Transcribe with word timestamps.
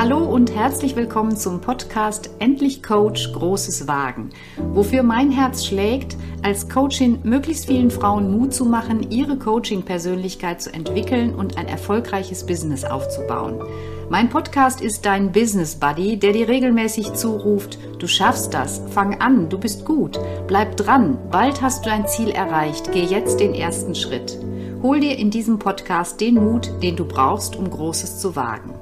Hallo 0.00 0.16
und 0.16 0.54
herzlich 0.54 0.96
willkommen 0.96 1.36
zum 1.36 1.60
Podcast 1.60 2.30
Endlich 2.38 2.82
Coach 2.82 3.34
Großes 3.34 3.86
Wagen, 3.86 4.30
wofür 4.72 5.02
mein 5.02 5.30
Herz 5.30 5.66
schlägt, 5.66 6.16
als 6.42 6.70
Coachin 6.70 7.18
möglichst 7.22 7.66
vielen 7.66 7.90
Frauen 7.90 8.30
Mut 8.30 8.54
zu 8.54 8.64
machen, 8.64 9.10
ihre 9.10 9.36
Coaching-Persönlichkeit 9.36 10.62
zu 10.62 10.72
entwickeln 10.72 11.34
und 11.34 11.58
ein 11.58 11.68
erfolgreiches 11.68 12.46
Business 12.46 12.86
aufzubauen. 12.86 13.60
Mein 14.08 14.30
Podcast 14.30 14.80
ist 14.80 15.04
dein 15.04 15.32
Business 15.32 15.74
Buddy, 15.74 16.16
der 16.16 16.32
dir 16.32 16.48
regelmäßig 16.48 17.12
zuruft, 17.12 17.78
du 17.98 18.06
schaffst 18.06 18.54
das, 18.54 18.80
fang 18.94 19.20
an, 19.20 19.50
du 19.50 19.58
bist 19.58 19.84
gut, 19.84 20.18
bleib 20.46 20.78
dran, 20.78 21.18
bald 21.30 21.60
hast 21.60 21.84
du 21.84 21.90
dein 21.90 22.08
Ziel 22.08 22.30
erreicht, 22.30 22.90
geh 22.90 23.04
jetzt 23.04 23.38
den 23.38 23.52
ersten 23.52 23.94
Schritt. 23.94 24.38
Hol 24.82 25.00
dir 25.00 25.18
in 25.18 25.30
diesem 25.30 25.58
Podcast 25.58 26.22
den 26.22 26.36
Mut, 26.36 26.70
den 26.82 26.96
du 26.96 27.04
brauchst, 27.04 27.54
um 27.54 27.68
Großes 27.68 28.18
zu 28.18 28.34
wagen. 28.34 28.79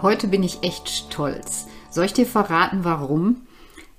Heute 0.00 0.28
bin 0.28 0.44
ich 0.44 0.62
echt 0.62 0.88
stolz. 0.88 1.66
Soll 1.90 2.04
ich 2.04 2.12
dir 2.12 2.26
verraten, 2.26 2.84
warum? 2.84 3.48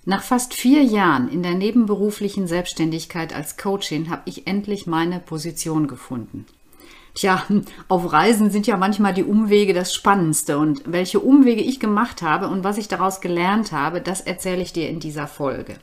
Nach 0.05 0.23
fast 0.23 0.53
vier 0.53 0.81
Jahren 0.81 1.27
in 1.27 1.43
der 1.43 1.55
nebenberuflichen 1.55 2.47
Selbstständigkeit 2.47 3.35
als 3.35 3.57
Coachin 3.57 4.09
habe 4.09 4.21
ich 4.23 4.47
endlich 4.47 4.87
meine 4.87 5.19
Position 5.19 5.87
gefunden. 5.87 6.45
Tja, 7.15 7.43
auf 7.89 8.13
Reisen 8.13 8.49
sind 8.49 8.65
ja 8.65 8.77
manchmal 8.77 9.13
die 9.13 9.25
Umwege 9.25 9.73
das 9.73 9.93
Spannendste 9.93 10.57
und 10.57 10.83
welche 10.85 11.19
Umwege 11.19 11.61
ich 11.61 11.81
gemacht 11.81 12.21
habe 12.21 12.47
und 12.47 12.63
was 12.63 12.77
ich 12.77 12.87
daraus 12.87 13.19
gelernt 13.19 13.73
habe, 13.73 13.99
das 13.99 14.21
erzähle 14.21 14.61
ich 14.61 14.71
dir 14.71 14.87
in 14.87 15.01
dieser 15.01 15.27
Folge. 15.27 15.75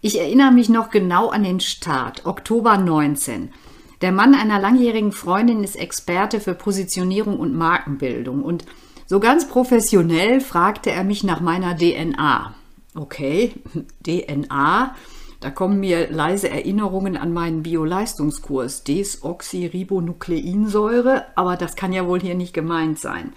Ich 0.00 0.18
erinnere 0.18 0.50
mich 0.50 0.68
noch 0.68 0.90
genau 0.90 1.28
an 1.28 1.44
den 1.44 1.60
Start, 1.60 2.26
Oktober 2.26 2.78
19. 2.78 3.52
Der 4.00 4.10
Mann 4.10 4.34
einer 4.34 4.58
langjährigen 4.58 5.12
Freundin 5.12 5.62
ist 5.62 5.76
Experte 5.76 6.40
für 6.40 6.54
Positionierung 6.54 7.38
und 7.38 7.54
Markenbildung 7.54 8.42
und 8.42 8.64
so 9.06 9.20
ganz 9.20 9.48
professionell 9.48 10.40
fragte 10.40 10.90
er 10.90 11.04
mich 11.04 11.22
nach 11.24 11.40
meiner 11.40 11.76
DNA. 11.76 12.54
Okay, 12.94 13.52
DNA, 14.06 14.94
da 15.40 15.50
kommen 15.50 15.80
mir 15.80 16.10
leise 16.10 16.48
Erinnerungen 16.48 17.16
an 17.16 17.32
meinen 17.32 17.62
Bioleistungskurs, 17.62 18.84
Desoxyribonukleinsäure, 18.84 21.24
aber 21.34 21.56
das 21.56 21.74
kann 21.76 21.92
ja 21.92 22.06
wohl 22.06 22.20
hier 22.20 22.34
nicht 22.34 22.54
gemeint 22.54 22.98
sein. 22.98 23.34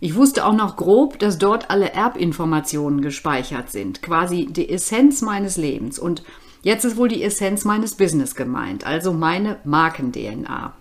Ich 0.00 0.16
wusste 0.16 0.44
auch 0.46 0.54
noch 0.54 0.76
grob, 0.76 1.18
dass 1.18 1.38
dort 1.38 1.70
alle 1.70 1.92
Erbinformationen 1.92 3.02
gespeichert 3.02 3.70
sind, 3.70 4.02
quasi 4.02 4.46
die 4.46 4.70
Essenz 4.70 5.22
meines 5.22 5.58
Lebens. 5.58 5.98
Und 5.98 6.24
jetzt 6.62 6.84
ist 6.84 6.96
wohl 6.96 7.08
die 7.08 7.22
Essenz 7.22 7.64
meines 7.64 7.94
Business 7.94 8.34
gemeint, 8.34 8.84
also 8.84 9.12
meine 9.12 9.60
Marken-DNA. 9.64 10.72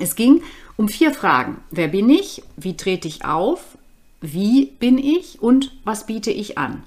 Es 0.00 0.14
ging 0.14 0.42
um 0.78 0.88
vier 0.88 1.12
Fragen. 1.12 1.58
Wer 1.70 1.88
bin 1.88 2.08
ich? 2.08 2.42
Wie 2.56 2.76
trete 2.76 3.08
ich 3.08 3.24
auf? 3.24 3.76
Wie 4.20 4.66
bin 4.78 4.96
ich? 4.96 5.42
Und 5.42 5.72
was 5.84 6.06
biete 6.06 6.30
ich 6.30 6.56
an? 6.56 6.84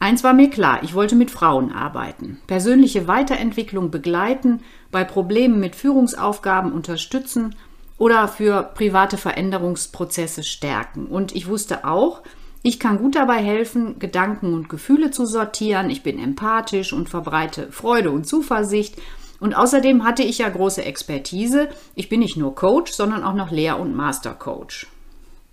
Eins 0.00 0.24
war 0.24 0.34
mir 0.34 0.50
klar, 0.50 0.82
ich 0.82 0.94
wollte 0.94 1.14
mit 1.14 1.30
Frauen 1.30 1.72
arbeiten, 1.72 2.38
persönliche 2.46 3.06
Weiterentwicklung 3.08 3.90
begleiten, 3.90 4.60
bei 4.90 5.04
Problemen 5.04 5.60
mit 5.60 5.76
Führungsaufgaben 5.76 6.72
unterstützen 6.72 7.54
oder 7.96 8.28
für 8.28 8.62
private 8.74 9.16
Veränderungsprozesse 9.16 10.42
stärken. 10.42 11.06
Und 11.06 11.34
ich 11.34 11.46
wusste 11.48 11.86
auch, 11.86 12.22
ich 12.62 12.80
kann 12.80 12.98
gut 12.98 13.14
dabei 13.14 13.42
helfen, 13.42 13.98
Gedanken 13.98 14.52
und 14.52 14.68
Gefühle 14.68 15.12
zu 15.12 15.24
sortieren. 15.24 15.88
Ich 15.88 16.02
bin 16.02 16.18
empathisch 16.18 16.92
und 16.92 17.08
verbreite 17.08 17.70
Freude 17.70 18.10
und 18.10 18.26
Zuversicht. 18.26 18.96
Und 19.44 19.54
außerdem 19.54 20.04
hatte 20.04 20.22
ich 20.22 20.38
ja 20.38 20.48
große 20.48 20.82
Expertise. 20.86 21.68
Ich 21.94 22.08
bin 22.08 22.20
nicht 22.20 22.38
nur 22.38 22.54
Coach, 22.54 22.92
sondern 22.92 23.22
auch 23.22 23.34
noch 23.34 23.50
Lehr- 23.50 23.78
und 23.78 23.94
Mastercoach. 23.94 24.86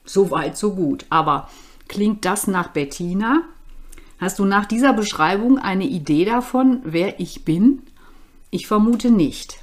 So 0.06 0.32
weit, 0.32 0.56
so 0.56 0.76
gut. 0.76 1.06
Aber 1.10 1.50
klingt 1.90 2.24
das 2.24 2.48
nach 2.48 2.70
Bettina? 2.70 3.42
Hast 4.18 4.40
du 4.40 4.46
nach 4.46 4.66
dieser 4.66 4.94
Beschreibung 4.94 5.58
eine 5.58 5.84
Idee 5.84 6.24
davon, 6.24 6.80
wer 6.86 7.20
ich 7.20 7.44
bin? 7.44 7.82
Ich 8.50 8.66
vermute 8.66 9.12
nicht. 9.12 9.60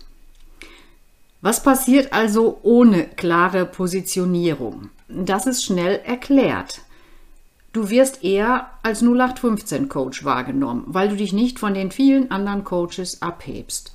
Was 1.40 1.62
passiert 1.62 2.12
also 2.12 2.58
ohne 2.62 3.04
klare 3.04 3.64
Positionierung? 3.64 4.90
Das 5.08 5.46
ist 5.46 5.64
schnell 5.64 6.02
erklärt. 6.04 6.82
Du 7.72 7.88
wirst 7.88 8.22
eher 8.22 8.72
als 8.82 9.00
0815 9.00 9.88
Coach 9.88 10.22
wahrgenommen, 10.22 10.84
weil 10.88 11.08
du 11.08 11.16
dich 11.16 11.32
nicht 11.32 11.58
von 11.58 11.72
den 11.72 11.90
vielen 11.90 12.30
anderen 12.30 12.64
Coaches 12.64 13.22
abhebst. 13.22 13.94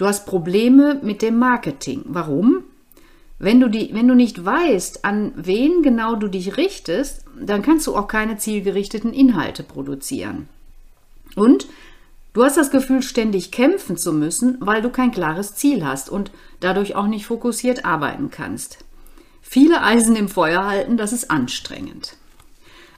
Du 0.00 0.06
hast 0.06 0.24
Probleme 0.24 0.98
mit 1.02 1.20
dem 1.20 1.38
Marketing. 1.38 2.00
Warum? 2.06 2.64
Wenn 3.38 3.60
du, 3.60 3.68
die, 3.68 3.90
wenn 3.92 4.08
du 4.08 4.14
nicht 4.14 4.42
weißt, 4.42 5.04
an 5.04 5.32
wen 5.36 5.82
genau 5.82 6.14
du 6.14 6.28
dich 6.28 6.56
richtest, 6.56 7.26
dann 7.38 7.60
kannst 7.60 7.86
du 7.86 7.94
auch 7.94 8.08
keine 8.08 8.38
zielgerichteten 8.38 9.12
Inhalte 9.12 9.62
produzieren. 9.62 10.48
Und 11.36 11.66
du 12.32 12.42
hast 12.42 12.56
das 12.56 12.70
Gefühl, 12.70 13.02
ständig 13.02 13.52
kämpfen 13.52 13.98
zu 13.98 14.14
müssen, 14.14 14.56
weil 14.60 14.80
du 14.80 14.88
kein 14.88 15.10
klares 15.10 15.54
Ziel 15.56 15.84
hast 15.84 16.08
und 16.08 16.30
dadurch 16.60 16.94
auch 16.94 17.06
nicht 17.06 17.26
fokussiert 17.26 17.84
arbeiten 17.84 18.30
kannst. 18.30 18.78
Viele 19.42 19.82
Eisen 19.82 20.16
im 20.16 20.30
Feuer 20.30 20.64
halten, 20.64 20.96
das 20.96 21.12
ist 21.12 21.30
anstrengend. 21.30 22.16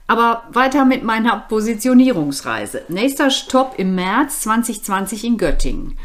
Aber 0.07 0.43
weiter 0.53 0.85
mit 0.85 1.03
meiner 1.03 1.37
Positionierungsreise. 1.49 2.83
Nächster 2.87 3.29
Stopp 3.29 3.73
im 3.77 3.93
März 3.93 4.39
2020 4.43 5.25
in 5.25 5.37
Göttingen. 5.37 5.97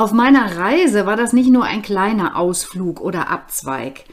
Auf 0.00 0.12
meiner 0.12 0.56
Reise 0.56 1.04
war 1.04 1.14
das 1.14 1.34
nicht 1.34 1.50
nur 1.50 1.64
ein 1.64 1.82
kleiner 1.82 2.38
Ausflug 2.38 3.02
oder 3.02 3.28
Abzweig, 3.28 4.04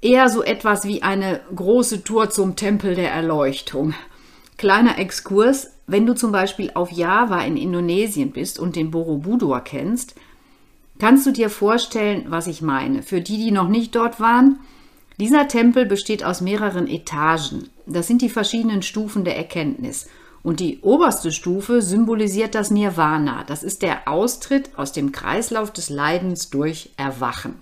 eher 0.00 0.28
so 0.28 0.44
etwas 0.44 0.84
wie 0.84 1.02
eine 1.02 1.40
große 1.52 2.04
Tour 2.04 2.30
zum 2.30 2.54
Tempel 2.54 2.94
der 2.94 3.10
Erleuchtung. 3.10 3.92
Kleiner 4.56 5.00
Exkurs, 5.00 5.72
wenn 5.88 6.06
du 6.06 6.14
zum 6.14 6.30
Beispiel 6.30 6.70
auf 6.74 6.92
Java 6.92 7.40
in 7.40 7.56
Indonesien 7.56 8.30
bist 8.30 8.60
und 8.60 8.76
den 8.76 8.92
Borobudur 8.92 9.62
kennst, 9.62 10.14
kannst 11.00 11.26
du 11.26 11.32
dir 11.32 11.50
vorstellen, 11.50 12.26
was 12.28 12.46
ich 12.46 12.62
meine. 12.62 13.02
Für 13.02 13.20
die, 13.20 13.38
die 13.38 13.50
noch 13.50 13.66
nicht 13.66 13.96
dort 13.96 14.20
waren, 14.20 14.60
dieser 15.18 15.48
Tempel 15.48 15.86
besteht 15.86 16.22
aus 16.22 16.40
mehreren 16.40 16.86
Etagen. 16.86 17.68
Das 17.86 18.06
sind 18.06 18.22
die 18.22 18.30
verschiedenen 18.30 18.82
Stufen 18.82 19.24
der 19.24 19.36
Erkenntnis. 19.36 20.08
Und 20.42 20.58
die 20.58 20.80
oberste 20.80 21.30
Stufe 21.30 21.82
symbolisiert 21.82 22.54
das 22.54 22.70
Nirvana. 22.70 23.44
Das 23.46 23.62
ist 23.62 23.82
der 23.82 24.08
Austritt 24.08 24.70
aus 24.76 24.92
dem 24.92 25.12
Kreislauf 25.12 25.72
des 25.72 25.88
Leidens 25.88 26.50
durch 26.50 26.90
Erwachen. 26.96 27.54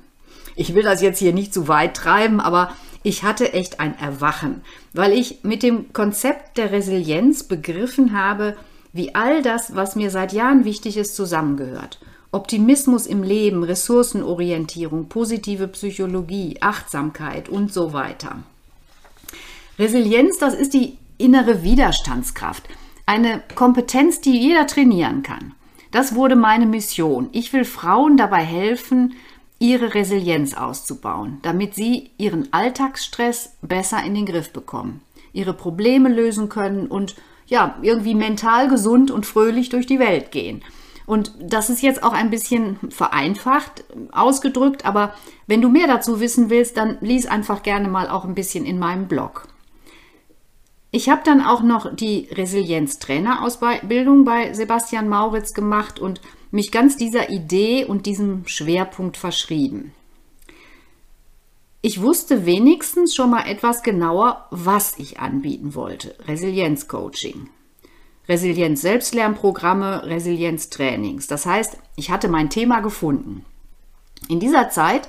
Ich 0.57 0.75
will 0.75 0.83
das 0.83 1.03
jetzt 1.03 1.19
hier 1.19 1.33
nicht 1.33 1.53
zu 1.53 1.69
weit 1.69 1.95
treiben, 1.95 2.41
aber 2.41 2.75
ich 3.03 3.23
hatte 3.23 3.53
echt 3.53 3.81
ein 3.81 3.99
Erwachen, 3.99 4.63
weil 4.93 5.13
ich 5.13 5.43
mit 5.43 5.63
dem 5.63 5.93
Konzept 5.93 6.59
der 6.59 6.71
Resilienz 6.71 7.45
begriffen 7.45 8.19
habe, 8.19 8.57
wie 8.93 9.15
all 9.15 9.43
das, 9.43 9.75
was 9.75 9.97
mir 9.97 10.11
seit 10.11 10.33
Jahren 10.33 10.65
wichtig 10.65 10.97
ist, 10.97 11.17
zusammengehört. 11.17 11.99
Optimismus 12.33 13.07
im 13.07 13.23
Leben, 13.23 13.65
Ressourcenorientierung, 13.65 15.09
positive 15.09 15.67
Psychologie, 15.69 16.59
Achtsamkeit 16.61 17.49
und 17.49 17.73
so 17.73 17.93
weiter. 17.93 18.37
Resilienz, 19.79 20.39
das 20.39 20.55
ist 20.55 20.75
die 20.75 20.99
innere 21.21 21.63
Widerstandskraft. 21.63 22.69
Eine 23.07 23.43
Kompetenz, 23.55 24.21
die 24.21 24.39
jeder 24.39 24.67
trainieren 24.67 25.23
kann. 25.23 25.55
Das 25.91 26.15
wurde 26.15 26.37
meine 26.37 26.67
Mission. 26.67 27.29
Ich 27.33 27.53
will 27.53 27.65
Frauen 27.65 28.17
dabei 28.17 28.45
helfen, 28.45 29.15
ihre 29.59 29.95
Resilienz 29.95 30.55
auszubauen, 30.55 31.39
damit 31.43 31.75
sie 31.75 32.11
ihren 32.17 32.53
Alltagsstress 32.53 33.57
besser 33.61 34.03
in 34.03 34.15
den 34.15 34.27
Griff 34.27 34.53
bekommen, 34.53 35.03
ihre 35.33 35.53
Probleme 35.53 36.09
lösen 36.09 36.49
können 36.49 36.87
und 36.87 37.15
ja, 37.47 37.77
irgendwie 37.83 38.15
mental 38.15 38.69
gesund 38.69 39.11
und 39.11 39.27
fröhlich 39.27 39.69
durch 39.69 39.87
die 39.87 39.99
Welt 39.99 40.31
gehen. 40.31 40.63
Und 41.05 41.33
das 41.41 41.69
ist 41.69 41.83
jetzt 41.83 42.05
auch 42.05 42.13
ein 42.13 42.31
bisschen 42.31 42.79
vereinfacht 42.89 43.85
ausgedrückt, 44.13 44.85
aber 44.85 45.13
wenn 45.49 45.61
du 45.61 45.69
mehr 45.69 45.89
dazu 45.89 46.21
wissen 46.21 46.49
willst, 46.51 46.77
dann 46.77 46.99
lies 47.01 47.27
einfach 47.27 47.65
gerne 47.65 47.89
mal 47.89 48.09
auch 48.09 48.25
ein 48.25 48.37
bisschen 48.37 48.65
in 48.65 48.79
meinem 48.79 49.09
Blog. 49.09 49.49
Ich 50.93 51.09
habe 51.09 51.23
dann 51.25 51.41
auch 51.41 51.63
noch 51.63 51.95
die 51.95 52.29
Resilienztrainerausbildung 52.33 54.25
bei 54.25 54.53
Sebastian 54.53 55.09
Mauritz 55.09 55.55
gemacht 55.55 56.01
und 56.01 56.21
mich 56.51 56.73
ganz 56.73 56.97
dieser 56.97 57.31
Idee 57.31 57.85
und 57.85 58.07
diesem 58.07 58.47
Schwerpunkt 58.47 59.17
verschrieben. 59.17 59.93
Ich 61.83 62.03
wusste 62.03 62.45
wenigstens 62.45 63.15
schon 63.15 63.31
mal 63.31 63.49
etwas 63.49 63.83
genauer, 63.83 64.47
was 64.51 64.99
ich 64.99 65.21
anbieten 65.21 65.75
wollte. 65.75 66.15
Resilienzcoaching. 66.27 67.49
Resilienz-Selbstlernprogramme, 68.29 70.07
Resilienztrainings. 70.07 71.27
Das 71.27 71.47
heißt, 71.47 71.79
ich 71.97 72.11
hatte 72.11 72.29
mein 72.29 72.51
Thema 72.51 72.81
gefunden. 72.81 73.45
In 74.29 74.41
dieser 74.41 74.71
Zeit 74.71 75.09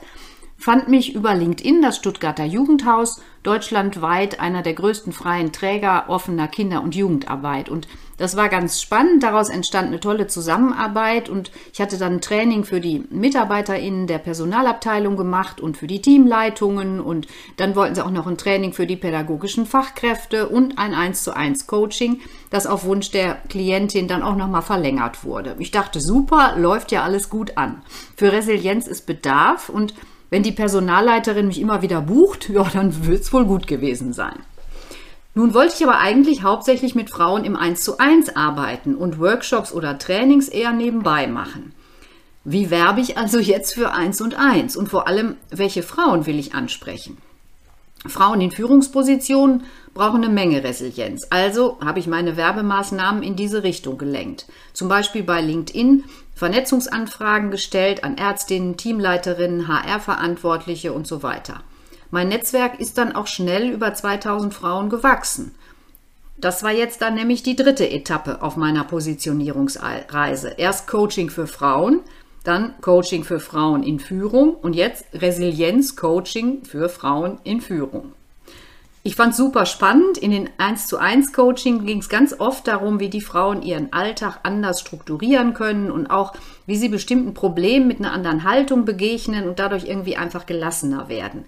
fand 0.61 0.87
mich 0.87 1.15
über 1.15 1.33
LinkedIn, 1.33 1.81
das 1.81 1.97
Stuttgarter 1.97 2.45
Jugendhaus, 2.45 3.19
deutschlandweit 3.41 4.39
einer 4.39 4.61
der 4.61 4.75
größten 4.75 5.11
freien 5.11 5.51
Träger 5.51 6.05
offener 6.07 6.47
Kinder- 6.47 6.83
und 6.83 6.95
Jugendarbeit. 6.95 7.67
Und 7.67 7.87
das 8.17 8.37
war 8.37 8.49
ganz 8.49 8.79
spannend. 8.79 9.23
Daraus 9.23 9.49
entstand 9.49 9.87
eine 9.87 9.99
tolle 9.99 10.27
Zusammenarbeit 10.27 11.27
und 11.29 11.51
ich 11.73 11.81
hatte 11.81 11.97
dann 11.97 12.13
ein 12.13 12.21
Training 12.21 12.63
für 12.63 12.79
die 12.79 13.03
MitarbeiterInnen 13.09 14.05
der 14.05 14.19
Personalabteilung 14.19 15.17
gemacht 15.17 15.59
und 15.59 15.77
für 15.77 15.87
die 15.87 16.03
Teamleitungen 16.03 16.99
und 16.99 17.25
dann 17.57 17.75
wollten 17.75 17.95
sie 17.95 18.05
auch 18.05 18.11
noch 18.11 18.27
ein 18.27 18.37
Training 18.37 18.73
für 18.73 18.85
die 18.85 18.97
pädagogischen 18.97 19.65
Fachkräfte 19.65 20.47
und 20.47 20.77
ein 20.77 20.93
1 20.93 21.23
zu 21.23 21.35
1 21.35 21.65
Coaching, 21.65 22.21
das 22.51 22.67
auf 22.67 22.83
Wunsch 22.83 23.09
der 23.09 23.39
Klientin 23.49 24.07
dann 24.07 24.21
auch 24.21 24.35
nochmal 24.35 24.61
verlängert 24.61 25.23
wurde. 25.23 25.55
Ich 25.57 25.71
dachte, 25.71 25.99
super, 25.99 26.53
läuft 26.57 26.91
ja 26.91 27.01
alles 27.01 27.31
gut 27.31 27.57
an. 27.57 27.81
Für 28.15 28.31
Resilienz 28.31 28.85
ist 28.85 29.07
Bedarf 29.07 29.67
und 29.69 29.95
wenn 30.31 30.43
die 30.43 30.53
Personalleiterin 30.53 31.45
mich 31.45 31.59
immer 31.59 31.83
wieder 31.83 32.01
bucht, 32.01 32.49
ja, 32.49 32.63
dann 32.63 33.05
wird 33.05 33.21
es 33.21 33.31
wohl 33.31 33.45
gut 33.45 33.67
gewesen 33.67 34.13
sein. 34.13 34.39
Nun 35.35 35.53
wollte 35.53 35.75
ich 35.77 35.83
aber 35.83 35.99
eigentlich 35.99 36.41
hauptsächlich 36.41 36.95
mit 36.95 37.09
Frauen 37.09 37.43
im 37.43 37.55
1 37.55 37.83
zu 37.83 37.99
1 37.99 38.35
arbeiten 38.35 38.95
und 38.95 39.19
Workshops 39.19 39.71
oder 39.71 39.97
Trainings 39.97 40.47
eher 40.47 40.71
nebenbei 40.71 41.27
machen. 41.27 41.73
Wie 42.43 42.71
werbe 42.71 43.01
ich 43.01 43.17
also 43.17 43.39
jetzt 43.39 43.75
für 43.75 43.91
1 43.91 44.19
und 44.21 44.35
1 44.35 44.75
und 44.75 44.89
vor 44.89 45.07
allem, 45.07 45.35
welche 45.51 45.83
Frauen 45.83 46.25
will 46.25 46.39
ich 46.39 46.55
ansprechen? 46.55 47.17
Frauen 48.07 48.41
in 48.41 48.51
Führungspositionen 48.51 49.63
brauchen 49.93 50.23
eine 50.23 50.33
Menge 50.33 50.63
Resilienz. 50.63 51.27
Also 51.29 51.77
habe 51.83 51.99
ich 51.99 52.07
meine 52.07 52.35
Werbemaßnahmen 52.35 53.21
in 53.21 53.35
diese 53.35 53.63
Richtung 53.63 53.97
gelenkt. 53.97 54.47
Zum 54.73 54.87
Beispiel 54.87 55.23
bei 55.23 55.41
LinkedIn 55.41 56.05
Vernetzungsanfragen 56.41 57.51
gestellt 57.51 58.03
an 58.03 58.17
Ärztinnen, 58.17 58.75
Teamleiterinnen, 58.75 59.67
HR-Verantwortliche 59.67 60.91
und 60.91 61.05
so 61.05 61.21
weiter. 61.21 61.61
Mein 62.09 62.29
Netzwerk 62.29 62.79
ist 62.79 62.97
dann 62.97 63.11
auch 63.11 63.27
schnell 63.27 63.69
über 63.69 63.93
2000 63.93 64.51
Frauen 64.51 64.89
gewachsen. 64.89 65.53
Das 66.39 66.63
war 66.63 66.71
jetzt 66.71 67.03
dann 67.03 67.13
nämlich 67.13 67.43
die 67.43 67.55
dritte 67.55 67.87
Etappe 67.87 68.41
auf 68.41 68.57
meiner 68.57 68.85
Positionierungsreise. 68.85 70.55
Erst 70.57 70.87
Coaching 70.87 71.29
für 71.29 71.45
Frauen, 71.45 71.99
dann 72.43 72.73
Coaching 72.81 73.23
für 73.23 73.39
Frauen 73.39 73.83
in 73.83 73.99
Führung 73.99 74.55
und 74.55 74.75
jetzt 74.75 75.05
Resilienz-Coaching 75.13 76.65
für 76.65 76.89
Frauen 76.89 77.37
in 77.43 77.61
Führung. 77.61 78.13
Ich 79.03 79.15
fand 79.15 79.35
super 79.35 79.65
spannend. 79.65 80.19
In 80.19 80.29
den 80.29 80.49
1 80.57 80.85
zu 80.85 80.97
1 80.97 81.33
Coaching 81.33 81.85
ging 81.85 81.99
es 81.99 82.09
ganz 82.09 82.39
oft 82.39 82.67
darum, 82.67 82.99
wie 82.99 83.09
die 83.09 83.21
Frauen 83.21 83.63
ihren 83.63 83.91
Alltag 83.93 84.39
anders 84.43 84.79
strukturieren 84.79 85.55
können 85.55 85.89
und 85.89 86.11
auch, 86.11 86.33
wie 86.67 86.75
sie 86.75 86.89
bestimmten 86.89 87.33
Problemen 87.33 87.87
mit 87.87 87.99
einer 87.99 88.13
anderen 88.13 88.43
Haltung 88.43 88.85
begegnen 88.85 89.47
und 89.47 89.57
dadurch 89.57 89.85
irgendwie 89.85 90.17
einfach 90.17 90.45
gelassener 90.45 91.09
werden. 91.09 91.45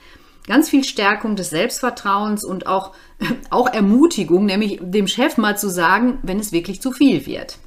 Ganz 0.48 0.68
viel 0.68 0.84
Stärkung 0.84 1.36
des 1.36 1.52
Selbstvertrauens 1.52 2.44
und 2.44 2.66
auch, 2.66 2.92
auch 3.52 3.72
Ermutigung, 3.72 4.46
nämlich 4.46 4.80
dem 4.82 5.08
Chef 5.08 5.38
mal 5.38 5.56
zu 5.56 5.70
sagen, 5.70 6.18
wenn 6.24 6.40
es 6.40 6.52
wirklich 6.52 6.82
zu 6.82 6.92
viel 6.92 7.28
wird. 7.28 7.60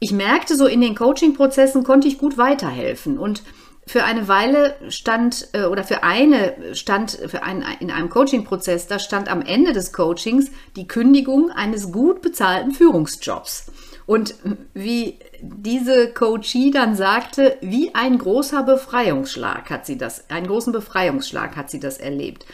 Ich 0.00 0.10
merkte 0.10 0.56
so 0.56 0.66
in 0.66 0.80
den 0.80 0.96
Coaching-Prozessen 0.96 1.84
konnte 1.84 2.08
ich 2.08 2.18
gut 2.18 2.36
weiterhelfen 2.36 3.18
und 3.18 3.44
für 3.86 4.04
eine 4.04 4.28
Weile 4.28 4.74
stand 4.88 5.48
äh, 5.52 5.64
oder 5.64 5.84
für 5.84 6.02
eine 6.02 6.74
stand 6.74 7.10
für 7.26 7.42
einen 7.42 7.64
in 7.80 7.90
einem 7.90 8.10
Coaching-Prozess, 8.10 8.86
da 8.86 8.98
stand 8.98 9.30
am 9.30 9.42
Ende 9.42 9.72
des 9.72 9.92
Coachings 9.92 10.50
die 10.76 10.86
Kündigung 10.86 11.50
eines 11.50 11.90
gut 11.90 12.22
bezahlten 12.22 12.72
Führungsjobs. 12.72 13.72
Und 14.06 14.34
wie 14.74 15.18
diese 15.40 16.12
Coachie 16.12 16.70
dann 16.70 16.96
sagte, 16.96 17.56
wie 17.60 17.94
ein 17.94 18.18
großer 18.18 18.62
Befreiungsschlag 18.62 19.70
hat 19.70 19.86
sie 19.86 19.98
das, 19.98 20.28
einen 20.30 20.46
großen 20.46 20.72
Befreiungsschlag 20.72 21.56
hat 21.56 21.70
sie 21.70 21.80
das 21.80 21.98
erlebt. 21.98 22.46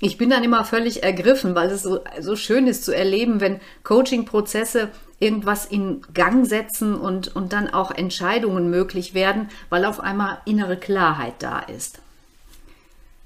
Ich 0.00 0.18
bin 0.18 0.28
dann 0.28 0.44
immer 0.44 0.64
völlig 0.64 1.02
ergriffen, 1.02 1.54
weil 1.54 1.70
es 1.70 1.82
so, 1.82 2.00
so 2.20 2.36
schön 2.36 2.66
ist 2.66 2.84
zu 2.84 2.94
erleben, 2.94 3.40
wenn 3.40 3.60
Coaching-Prozesse 3.84 4.90
irgendwas 5.24 5.64
in 5.64 6.02
Gang 6.12 6.46
setzen 6.46 6.94
und, 6.94 7.34
und 7.34 7.52
dann 7.52 7.72
auch 7.72 7.90
Entscheidungen 7.90 8.70
möglich 8.70 9.14
werden, 9.14 9.48
weil 9.70 9.84
auf 9.84 10.00
einmal 10.00 10.38
innere 10.44 10.76
Klarheit 10.76 11.34
da 11.38 11.60
ist. 11.60 12.00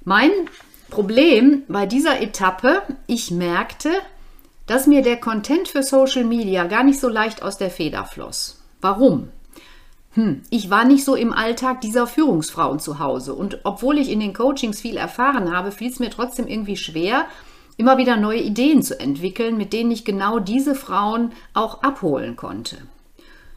Mein 0.04 0.30
Problem 0.90 1.64
bei 1.68 1.84
dieser 1.84 2.20
Etappe, 2.22 2.82
ich 3.06 3.30
merkte, 3.30 3.90
dass 4.66 4.86
mir 4.86 5.02
der 5.02 5.18
Content 5.18 5.68
für 5.68 5.82
Social 5.82 6.24
Media 6.24 6.64
gar 6.64 6.84
nicht 6.84 7.00
so 7.00 7.08
leicht 7.08 7.42
aus 7.42 7.58
der 7.58 7.70
Feder 7.70 8.04
floss. 8.04 8.62
Warum? 8.80 9.28
Hm, 10.12 10.42
ich 10.50 10.70
war 10.70 10.84
nicht 10.84 11.04
so 11.04 11.14
im 11.14 11.32
Alltag 11.32 11.80
dieser 11.80 12.06
Führungsfrauen 12.06 12.78
zu 12.78 12.98
Hause 12.98 13.34
und 13.34 13.58
obwohl 13.64 13.98
ich 13.98 14.10
in 14.10 14.20
den 14.20 14.32
Coachings 14.32 14.80
viel 14.80 14.96
erfahren 14.96 15.54
habe, 15.54 15.72
fiel 15.72 15.90
es 15.90 15.98
mir 15.98 16.10
trotzdem 16.10 16.46
irgendwie 16.46 16.76
schwer, 16.76 17.26
immer 17.78 17.96
wieder 17.96 18.16
neue 18.16 18.40
Ideen 18.40 18.82
zu 18.82 19.00
entwickeln, 19.00 19.56
mit 19.56 19.72
denen 19.72 19.90
ich 19.90 20.04
genau 20.04 20.40
diese 20.40 20.75
Frauen 20.75 21.32
auch 21.54 21.82
abholen 21.82 22.36
konnte. 22.36 22.76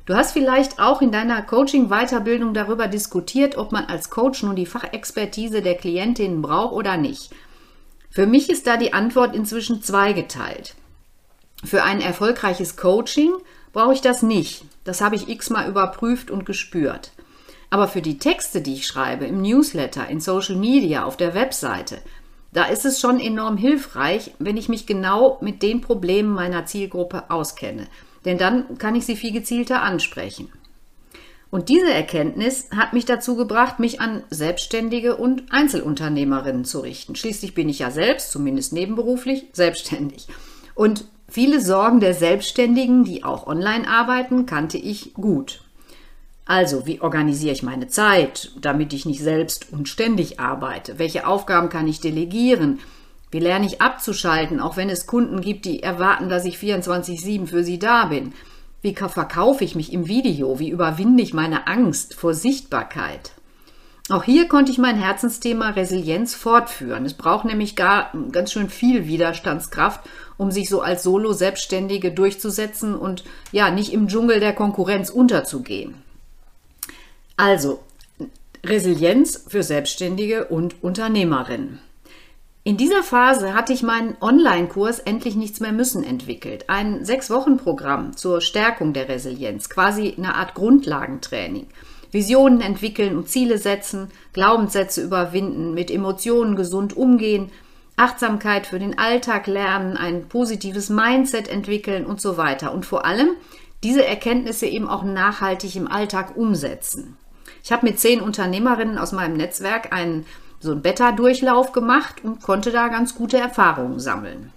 Du 0.06 0.16
hast 0.16 0.32
vielleicht 0.32 0.80
auch 0.80 1.02
in 1.02 1.12
deiner 1.12 1.42
Coaching-Weiterbildung 1.42 2.54
darüber 2.54 2.88
diskutiert, 2.88 3.58
ob 3.58 3.72
man 3.72 3.86
als 3.86 4.10
Coach 4.10 4.44
nun 4.44 4.56
die 4.56 4.66
Fachexpertise 4.66 5.62
der 5.62 5.76
Klientinnen 5.76 6.42
braucht 6.42 6.74
oder 6.74 6.98
nicht. 6.98 7.32
Für 8.10 8.28
mich 8.28 8.50
ist 8.50 8.68
da 8.68 8.78
die 8.78 8.94
Antwort 8.94 9.36
inzwischen 9.36 9.82
zweigeteilt. 9.82 10.76
Für 11.64 11.84
ein 11.84 12.02
erfolgreiches 12.02 12.78
Coaching 12.78 13.32
brauche 13.74 13.94
ich 13.94 14.02
das 14.02 14.22
nicht. 14.22 14.66
Das 14.84 15.02
habe 15.02 15.16
ich 15.16 15.30
x-mal 15.30 15.70
überprüft 15.70 16.30
und 16.30 16.46
gespürt. 16.46 17.12
Aber 17.70 17.88
für 17.88 18.02
die 18.02 18.18
Texte, 18.18 18.62
die 18.62 18.74
ich 18.74 18.88
schreibe, 18.88 19.26
im 19.26 19.42
Newsletter, 19.42 20.08
in 20.10 20.20
Social 20.20 20.58
Media, 20.58 21.06
auf 21.06 21.16
der 21.16 21.34
Webseite, 21.34 22.02
da 22.54 22.66
ist 22.66 22.86
es 22.86 23.00
schon 23.00 23.20
enorm 23.20 23.58
hilfreich, 23.58 24.32
wenn 24.40 24.58
ich 24.58 24.70
mich 24.70 24.86
genau 24.86 25.38
mit 25.42 25.62
den 25.62 25.82
Problemen 25.82 26.34
meiner 26.34 26.66
Zielgruppe 26.66 27.30
auskenne. 27.30 27.88
Denn 28.26 28.38
dann 28.38 28.78
kann 28.78 28.96
ich 28.96 29.06
sie 29.06 29.16
viel 29.16 29.32
gezielter 29.32 29.82
ansprechen. 29.82 30.50
Und 31.50 31.68
diese 31.68 31.92
Erkenntnis 31.92 32.70
hat 32.76 32.94
mich 32.94 33.06
dazu 33.06 33.36
gebracht, 33.36 33.80
mich 33.80 34.00
an 34.00 34.24
Selbstständige 34.30 35.18
und 35.18 35.52
Einzelunternehmerinnen 35.52 36.64
zu 36.64 36.80
richten. 36.80 37.16
Schließlich 37.16 37.54
bin 37.54 37.68
ich 37.68 37.80
ja 37.80 37.92
selbst, 37.92 38.32
zumindest 38.32 38.72
nebenberuflich, 38.72 39.48
selbstständig. 39.52 40.28
Und 40.76 41.06
viele 41.28 41.60
Sorgen 41.60 42.00
der 42.00 42.14
Selbstständigen, 42.14 43.04
die 43.04 43.26
auch 43.26 43.48
online 43.48 43.88
arbeiten, 43.88 44.46
kannte 44.46 44.78
ich 44.78 45.14
gut. 45.14 45.62
Also, 46.52 46.86
wie 46.86 47.00
organisiere 47.00 47.54
ich 47.54 47.64
meine 47.64 47.88
Zeit, 47.88 48.52
damit 48.60 48.92
ich 48.92 49.06
nicht 49.06 49.22
selbst 49.22 49.72
und 49.72 49.88
ständig 49.88 50.42
arbeite? 50.42 51.00
Welche 51.00 51.26
Aufgaben 51.26 51.70
kann 51.70 51.88
ich 51.88 52.02
delegieren? 52.02 52.80
Wie 53.32 53.40
lerne 53.40 53.66
ich 53.66 53.82
abzuschalten, 53.82 54.60
auch 54.60 54.76
wenn 54.76 54.90
es 54.90 55.08
Kunden 55.08 55.40
gibt, 55.40 55.64
die 55.64 55.82
erwarten, 55.82 56.28
dass 56.28 56.44
ich 56.44 56.58
24-7 56.58 57.48
für 57.48 57.64
sie 57.64 57.80
da 57.80 58.08
bin? 58.08 58.34
Wie 58.82 58.94
verkaufe 58.94 59.64
ich 59.64 59.76
mich 59.76 59.94
im 59.94 60.10
Video? 60.10 60.60
Wie 60.60 60.68
überwinde 60.68 61.24
ich 61.24 61.34
meine 61.34 61.68
Angst 61.68 62.16
vor 62.16 62.34
Sichtbarkeit? 62.34 63.32
Auch 64.10 64.26
hier 64.26 64.50
konnte 64.50 64.74
ich 64.74 64.78
mein 64.78 64.98
Herzensthema 64.98 65.70
Resilienz 65.70 66.36
fortführen. 66.36 67.06
Es 67.06 67.14
braucht 67.14 67.46
nämlich 67.46 67.78
gar 67.78 68.12
ganz 68.34 68.52
schön 68.52 68.70
viel 68.70 69.08
Widerstandskraft, 69.08 70.02
um 70.36 70.52
sich 70.52 70.68
so 70.68 70.82
als 70.82 71.04
Solo-Selbstständige 71.04 72.12
durchzusetzen 72.12 72.94
und 72.94 73.24
ja, 73.54 73.72
nicht 73.72 73.94
im 73.94 74.10
Dschungel 74.10 74.42
der 74.42 74.52
Konkurrenz 74.52 75.10
unterzugehen. 75.10 75.96
Also, 77.38 77.80
Resilienz 78.64 79.46
für 79.48 79.64
Selbstständige 79.64 80.46
und 80.46 80.84
Unternehmerinnen. 80.84 81.80
In 82.64 82.78
dieser 82.78 83.02
Phase 83.02 83.56
hatte 83.56 83.74
ich 83.74 83.82
meinen 83.82 84.16
Online-Kurs 84.22 85.00
Endlich 85.00 85.36
nichts 85.36 85.60
mehr 85.62 85.72
müssen 85.72 86.04
entwickelt. 86.04 86.70
Ein 86.70 87.04
Sechs-Wochen-Programm 87.04 88.16
zur 88.16 88.40
Stärkung 88.40 88.94
der 88.94 89.10
Resilienz, 89.10 89.68
quasi 89.68 90.14
eine 90.16 90.36
Art 90.36 90.54
Grundlagentraining. 90.54 91.66
Visionen 92.12 92.62
entwickeln 92.62 93.18
und 93.18 93.30
Ziele 93.30 93.58
setzen, 93.58 94.10
Glaubenssätze 94.34 95.02
überwinden, 95.02 95.74
mit 95.74 95.90
Emotionen 95.90 96.56
gesund 96.56 96.96
umgehen, 96.96 97.52
Achtsamkeit 97.98 98.68
für 98.68 98.78
den 98.78 99.00
Alltag 99.00 99.48
lernen, 99.48 99.98
ein 99.98 100.28
positives 100.28 100.90
Mindset 100.90 101.48
entwickeln 101.48 102.06
und 102.06 102.22
so 102.22 102.38
weiter. 102.38 102.74
Und 102.74 102.86
vor 102.86 103.06
allem 103.06 103.30
diese 103.84 104.06
Erkenntnisse 104.06 104.68
eben 104.68 104.88
auch 104.88 105.04
nachhaltig 105.04 105.76
im 105.76 105.88
Alltag 105.88 106.38
umsetzen. 106.38 107.18
Ich 107.64 107.72
habe 107.72 107.86
mit 107.86 108.00
zehn 108.00 108.22
Unternehmerinnen 108.22 108.98
aus 108.98 109.12
meinem 109.12 109.38
Netzwerk 109.38 109.94
einen 109.94 110.26
so 110.60 110.72
einen 110.72 110.82
Beta-Durchlauf 110.82 111.72
gemacht 111.72 112.24
und 112.24 112.42
konnte 112.42 112.72
da 112.72 112.88
ganz 112.88 113.16
gute 113.16 113.38
Erfahrungen 113.38 114.00
sammeln. 114.00 114.54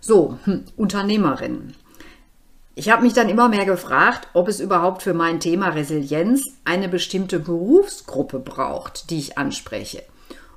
So, 0.00 0.38
hm, 0.44 0.64
Unternehmerinnen. 0.76 1.74
Ich 2.74 2.90
habe 2.90 3.02
mich 3.02 3.14
dann 3.14 3.30
immer 3.30 3.48
mehr 3.48 3.64
gefragt, 3.64 4.28
ob 4.34 4.48
es 4.48 4.60
überhaupt 4.60 5.02
für 5.02 5.14
mein 5.14 5.40
Thema 5.40 5.68
Resilienz 5.70 6.42
eine 6.66 6.90
bestimmte 6.90 7.40
Berufsgruppe 7.40 8.38
braucht, 8.38 9.08
die 9.08 9.18
ich 9.18 9.38
anspreche. 9.38 10.02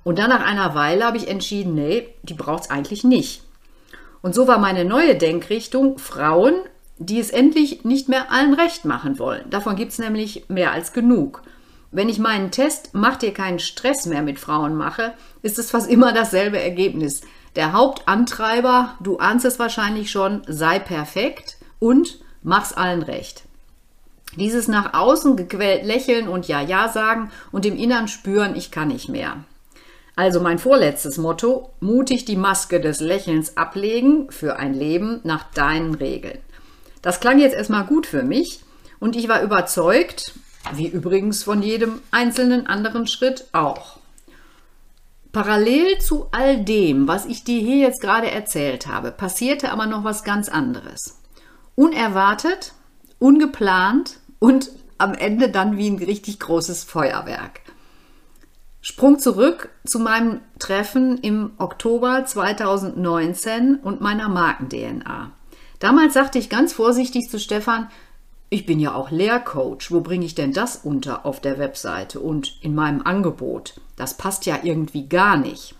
Und 0.03 0.19
dann 0.19 0.29
nach 0.29 0.45
einer 0.45 0.75
Weile 0.75 1.05
habe 1.05 1.17
ich 1.17 1.29
entschieden, 1.29 1.75
nee, 1.75 2.09
die 2.23 2.33
braucht 2.33 2.63
es 2.63 2.69
eigentlich 2.69 3.05
nicht. 3.05 3.43
Und 4.21 4.35
so 4.35 4.47
war 4.47 4.57
meine 4.57 4.83
neue 4.83 5.15
Denkrichtung 5.15 5.97
Frauen, 5.97 6.55
die 6.97 7.19
es 7.19 7.29
endlich 7.29 7.85
nicht 7.85 8.09
mehr 8.09 8.31
allen 8.31 8.53
recht 8.53 8.83
machen 8.83 9.17
wollen. 9.17 9.49
Davon 9.49 9.77
gibt 9.77 9.93
es 9.93 9.99
nämlich 9.99 10.49
mehr 10.49 10.73
als 10.73 10.91
genug. 10.91 11.41
Wenn 11.91 12.09
ich 12.09 12.19
meinen 12.19 12.51
Test 12.51 12.89
Mach 12.93 13.17
dir 13.17 13.33
keinen 13.33 13.59
Stress 13.59 14.05
mehr 14.05 14.21
mit 14.21 14.39
Frauen 14.39 14.75
mache, 14.75 15.13
ist 15.41 15.59
es 15.59 15.71
fast 15.71 15.89
immer 15.89 16.13
dasselbe 16.13 16.59
Ergebnis. 16.59 17.21
Der 17.55 17.73
Hauptantreiber, 17.73 18.95
du 18.99 19.17
ahnst 19.17 19.45
es 19.45 19.59
wahrscheinlich 19.59 20.11
schon, 20.11 20.41
sei 20.47 20.79
perfekt 20.79 21.57
und 21.79 22.19
mach's 22.43 22.73
allen 22.73 23.01
recht. 23.01 23.43
Dieses 24.35 24.67
nach 24.67 24.93
außen 24.93 25.35
gequält 25.35 25.83
lächeln 25.83 26.27
und 26.27 26.47
Ja, 26.47 26.61
Ja 26.61 26.89
sagen 26.89 27.31
und 27.51 27.65
im 27.65 27.75
Innern 27.75 28.07
spüren, 28.07 28.55
ich 28.55 28.69
kann 28.69 28.89
nicht 28.89 29.09
mehr. 29.09 29.43
Also 30.15 30.39
mein 30.41 30.59
vorletztes 30.59 31.17
Motto, 31.17 31.71
mutig 31.79 32.25
die 32.25 32.35
Maske 32.35 32.79
des 32.79 32.99
Lächelns 32.99 33.57
ablegen 33.57 34.29
für 34.29 34.57
ein 34.57 34.73
Leben 34.73 35.21
nach 35.23 35.45
deinen 35.51 35.95
Regeln. 35.95 36.39
Das 37.01 37.19
klang 37.19 37.39
jetzt 37.39 37.55
erstmal 37.55 37.85
gut 37.85 38.05
für 38.05 38.23
mich 38.23 38.61
und 38.99 39.15
ich 39.15 39.29
war 39.29 39.41
überzeugt, 39.41 40.33
wie 40.73 40.87
übrigens 40.87 41.43
von 41.43 41.61
jedem 41.61 42.01
einzelnen 42.11 42.67
anderen 42.67 43.07
Schritt 43.07 43.47
auch. 43.53 43.99
Parallel 45.31 45.99
zu 45.99 46.27
all 46.31 46.63
dem, 46.63 47.07
was 47.07 47.25
ich 47.25 47.43
dir 47.43 47.59
hier 47.59 47.77
jetzt 47.77 48.01
gerade 48.01 48.31
erzählt 48.31 48.87
habe, 48.87 49.11
passierte 49.11 49.71
aber 49.71 49.85
noch 49.85 50.03
was 50.03 50.23
ganz 50.23 50.49
anderes. 50.49 51.19
Unerwartet, 51.75 52.73
ungeplant 53.19 54.19
und 54.39 54.71
am 54.97 55.13
Ende 55.13 55.49
dann 55.49 55.77
wie 55.77 55.89
ein 55.89 55.97
richtig 55.97 56.39
großes 56.39 56.83
Feuerwerk. 56.83 57.61
Sprung 58.81 59.19
zurück 59.19 59.69
zu 59.85 59.99
meinem 59.99 60.41
Treffen 60.57 61.17
im 61.19 61.51
Oktober 61.57 62.25
2019 62.25 63.75
und 63.75 64.01
meiner 64.01 64.29
Marken-DNA. 64.29 65.31
Damals 65.79 66.13
sagte 66.13 66.39
ich 66.39 66.49
ganz 66.49 66.73
vorsichtig 66.73 67.29
zu 67.29 67.39
Stefan, 67.39 67.89
ich 68.49 68.65
bin 68.65 68.79
ja 68.79 68.95
auch 68.95 69.11
Lehrcoach. 69.11 69.91
Wo 69.91 70.01
bringe 70.01 70.25
ich 70.25 70.35
denn 70.35 70.53
das 70.53 70.77
unter 70.77 71.25
auf 71.25 71.39
der 71.39 71.59
Webseite 71.59 72.19
und 72.19 72.57
in 72.61 72.75
meinem 72.75 73.01
Angebot? 73.01 73.75
Das 73.95 74.15
passt 74.15 74.45
ja 74.45 74.59
irgendwie 74.63 75.07
gar 75.07 75.37
nicht. 75.37 75.75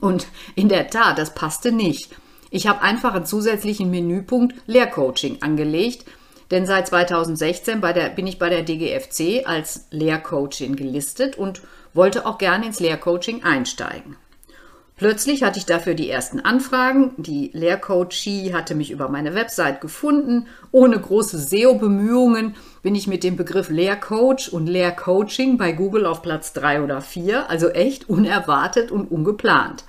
Und 0.00 0.26
in 0.54 0.68
der 0.68 0.88
Tat, 0.88 1.18
das 1.18 1.34
passte 1.34 1.72
nicht. 1.72 2.10
Ich 2.50 2.66
habe 2.66 2.82
einfach 2.82 3.14
einen 3.14 3.26
zusätzlichen 3.26 3.90
Menüpunkt 3.90 4.54
Lehrcoaching 4.66 5.42
angelegt, 5.42 6.04
denn 6.50 6.66
seit 6.66 6.86
2016 6.86 7.80
der, 7.80 8.10
bin 8.10 8.26
ich 8.26 8.38
bei 8.38 8.48
der 8.48 8.62
DGFC 8.62 9.46
als 9.46 9.86
Lehrcoachin 9.90 10.76
gelistet 10.76 11.36
und 11.36 11.62
wollte 11.94 12.26
auch 12.26 12.38
gerne 12.38 12.66
ins 12.66 12.80
Lehrcoaching 12.80 13.42
einsteigen. 13.42 14.16
Plötzlich 14.96 15.42
hatte 15.42 15.58
ich 15.58 15.66
dafür 15.66 15.94
die 15.94 16.08
ersten 16.08 16.38
Anfragen. 16.38 17.14
Die 17.16 17.50
Lehrcoachie 17.52 18.54
hatte 18.54 18.76
mich 18.76 18.92
über 18.92 19.08
meine 19.08 19.34
Website 19.34 19.80
gefunden. 19.80 20.46
Ohne 20.70 21.00
große 21.00 21.36
SEO-Bemühungen 21.36 22.54
bin 22.82 22.94
ich 22.94 23.08
mit 23.08 23.24
dem 23.24 23.34
Begriff 23.34 23.70
Lehrcoach 23.70 24.52
und 24.52 24.68
Lehrcoaching 24.68 25.58
bei 25.58 25.72
Google 25.72 26.06
auf 26.06 26.22
Platz 26.22 26.52
3 26.52 26.82
oder 26.82 27.00
4, 27.00 27.50
also 27.50 27.70
echt 27.70 28.08
unerwartet 28.08 28.92
und 28.92 29.10
ungeplant. 29.10 29.84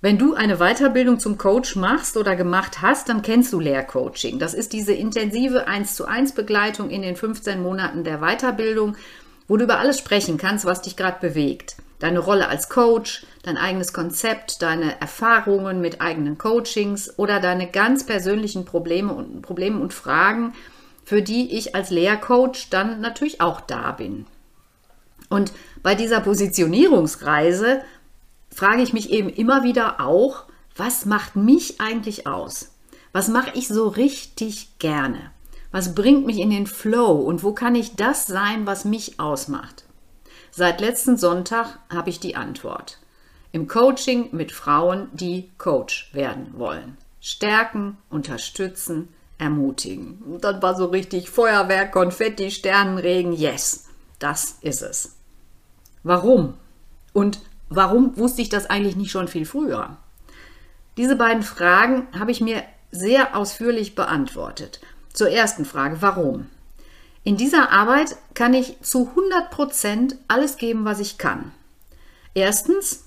Wenn 0.00 0.18
du 0.18 0.34
eine 0.34 0.56
Weiterbildung 0.56 1.20
zum 1.20 1.38
Coach 1.38 1.76
machst 1.76 2.16
oder 2.16 2.34
gemacht 2.34 2.82
hast, 2.82 3.08
dann 3.08 3.22
kennst 3.22 3.52
du 3.52 3.60
Lehrcoaching. 3.60 4.40
Das 4.40 4.52
ist 4.52 4.72
diese 4.72 4.92
intensive 4.92 5.68
1 5.68 5.94
zu 5.94 6.06
1 6.06 6.32
Begleitung 6.32 6.90
in 6.90 7.02
den 7.02 7.14
15 7.14 7.62
Monaten 7.62 8.02
der 8.02 8.18
Weiterbildung, 8.18 8.96
wo 9.46 9.56
du 9.56 9.62
über 9.62 9.78
alles 9.78 9.98
sprechen 9.98 10.38
kannst, 10.38 10.64
was 10.64 10.82
dich 10.82 10.96
gerade 10.96 11.18
bewegt 11.20 11.76
deine 12.02 12.18
Rolle 12.18 12.48
als 12.48 12.68
Coach, 12.68 13.24
dein 13.44 13.56
eigenes 13.56 13.92
Konzept, 13.92 14.60
deine 14.60 15.00
Erfahrungen 15.00 15.80
mit 15.80 16.00
eigenen 16.00 16.36
Coachings 16.36 17.16
oder 17.16 17.38
deine 17.38 17.70
ganz 17.70 18.04
persönlichen 18.04 18.64
Probleme 18.64 19.12
und, 19.12 19.42
Probleme 19.42 19.78
und 19.78 19.94
Fragen, 19.94 20.52
für 21.04 21.22
die 21.22 21.56
ich 21.56 21.76
als 21.76 21.90
Lehrcoach 21.90 22.68
dann 22.70 23.00
natürlich 23.00 23.40
auch 23.40 23.60
da 23.60 23.92
bin. 23.92 24.26
Und 25.28 25.52
bei 25.84 25.94
dieser 25.94 26.20
Positionierungsreise 26.20 27.82
frage 28.50 28.82
ich 28.82 28.92
mich 28.92 29.10
eben 29.10 29.28
immer 29.28 29.62
wieder 29.62 30.00
auch, 30.00 30.44
was 30.76 31.06
macht 31.06 31.36
mich 31.36 31.80
eigentlich 31.80 32.26
aus? 32.26 32.72
Was 33.12 33.28
mache 33.28 33.52
ich 33.54 33.68
so 33.68 33.86
richtig 33.86 34.78
gerne? 34.80 35.30
Was 35.70 35.94
bringt 35.94 36.26
mich 36.26 36.38
in 36.38 36.50
den 36.50 36.66
Flow 36.66 37.12
und 37.12 37.44
wo 37.44 37.52
kann 37.52 37.76
ich 37.76 37.94
das 37.94 38.26
sein, 38.26 38.66
was 38.66 38.84
mich 38.84 39.20
ausmacht? 39.20 39.84
Seit 40.54 40.82
letzten 40.82 41.16
Sonntag 41.16 41.78
habe 41.88 42.10
ich 42.10 42.20
die 42.20 42.36
Antwort. 42.36 42.98
Im 43.52 43.68
Coaching 43.68 44.28
mit 44.32 44.52
Frauen, 44.52 45.08
die 45.14 45.50
Coach 45.56 46.10
werden 46.12 46.52
wollen. 46.58 46.98
Stärken, 47.22 47.96
unterstützen, 48.10 49.08
ermutigen. 49.38 50.18
Und 50.26 50.44
dann 50.44 50.60
war 50.60 50.76
so 50.76 50.86
richtig 50.86 51.30
Feuerwerk, 51.30 51.92
Konfetti, 51.92 52.50
Sternenregen. 52.50 53.32
Yes, 53.32 53.86
das 54.18 54.58
ist 54.60 54.82
es. 54.82 55.16
Warum? 56.02 56.52
Und 57.14 57.40
warum 57.70 58.14
wusste 58.18 58.42
ich 58.42 58.50
das 58.50 58.68
eigentlich 58.68 58.96
nicht 58.96 59.10
schon 59.10 59.28
viel 59.28 59.46
früher? 59.46 59.96
Diese 60.98 61.16
beiden 61.16 61.42
Fragen 61.42 62.08
habe 62.18 62.30
ich 62.30 62.42
mir 62.42 62.62
sehr 62.90 63.34
ausführlich 63.34 63.94
beantwortet. 63.94 64.82
Zur 65.14 65.30
ersten 65.30 65.64
Frage, 65.64 66.02
warum? 66.02 66.48
In 67.24 67.36
dieser 67.36 67.70
Arbeit 67.70 68.16
kann 68.34 68.52
ich 68.52 68.80
zu 68.80 69.12
100% 69.14 70.16
alles 70.26 70.56
geben, 70.56 70.84
was 70.84 70.98
ich 70.98 71.18
kann. 71.18 71.52
Erstens, 72.34 73.04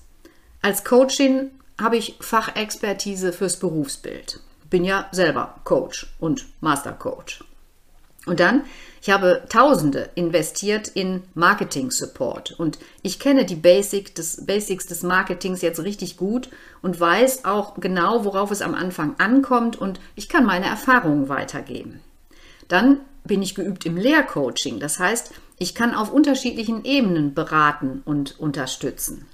als 0.62 0.84
Coachin 0.84 1.50
habe 1.78 1.96
ich 1.96 2.16
Fachexpertise 2.20 3.32
fürs 3.32 3.58
Berufsbild. 3.58 4.40
Bin 4.70 4.84
ja 4.84 5.06
selber 5.12 5.56
Coach 5.64 6.06
und 6.18 6.46
Mastercoach. 6.60 7.44
Und 8.24 8.40
dann, 8.40 8.64
ich 9.00 9.10
habe 9.10 9.44
Tausende 9.48 10.10
investiert 10.16 10.88
in 10.88 11.22
Marketing 11.34 11.92
Support 11.92 12.58
und 12.58 12.78
ich 13.02 13.20
kenne 13.20 13.44
die 13.44 13.54
Basic 13.54 14.14
des, 14.16 14.44
Basics 14.44 14.86
des 14.86 15.04
Marketings 15.04 15.62
jetzt 15.62 15.78
richtig 15.80 16.16
gut 16.16 16.48
und 16.82 16.98
weiß 16.98 17.44
auch 17.44 17.74
genau, 17.76 18.24
worauf 18.24 18.50
es 18.50 18.62
am 18.62 18.74
Anfang 18.74 19.14
ankommt 19.18 19.76
und 19.76 20.00
ich 20.16 20.28
kann 20.28 20.44
meine 20.44 20.66
Erfahrungen 20.66 21.28
weitergeben. 21.28 22.00
Dann 22.66 23.00
bin 23.26 23.42
ich 23.42 23.54
geübt 23.54 23.86
im 23.86 23.96
Lehrcoaching. 23.96 24.80
Das 24.80 24.98
heißt, 24.98 25.32
ich 25.58 25.74
kann 25.74 25.94
auf 25.94 26.12
unterschiedlichen 26.12 26.84
Ebenen 26.84 27.34
beraten 27.34 28.02
und 28.04 28.38
unterstützen. 28.38 29.26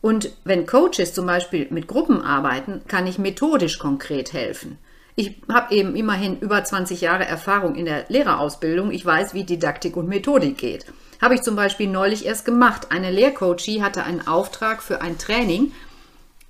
Und 0.00 0.30
wenn 0.44 0.66
Coaches 0.66 1.12
zum 1.12 1.26
Beispiel 1.26 1.66
mit 1.70 1.86
Gruppen 1.86 2.22
arbeiten, 2.22 2.82
kann 2.88 3.06
ich 3.06 3.18
methodisch 3.18 3.78
konkret 3.78 4.32
helfen. 4.32 4.78
Ich 5.14 5.42
habe 5.52 5.74
eben 5.74 5.96
immerhin 5.96 6.38
über 6.38 6.64
20 6.64 7.02
Jahre 7.02 7.26
Erfahrung 7.26 7.74
in 7.74 7.84
der 7.84 8.06
Lehrerausbildung. 8.08 8.90
Ich 8.90 9.04
weiß, 9.04 9.34
wie 9.34 9.44
Didaktik 9.44 9.96
und 9.96 10.08
Methodik 10.08 10.56
geht. 10.56 10.86
Habe 11.20 11.34
ich 11.34 11.42
zum 11.42 11.56
Beispiel 11.56 11.88
neulich 11.88 12.24
erst 12.24 12.46
gemacht. 12.46 12.86
Eine 12.90 13.10
Lehrcoachie 13.10 13.82
hatte 13.82 14.04
einen 14.04 14.26
Auftrag 14.26 14.82
für 14.82 15.02
ein 15.02 15.18
Training 15.18 15.72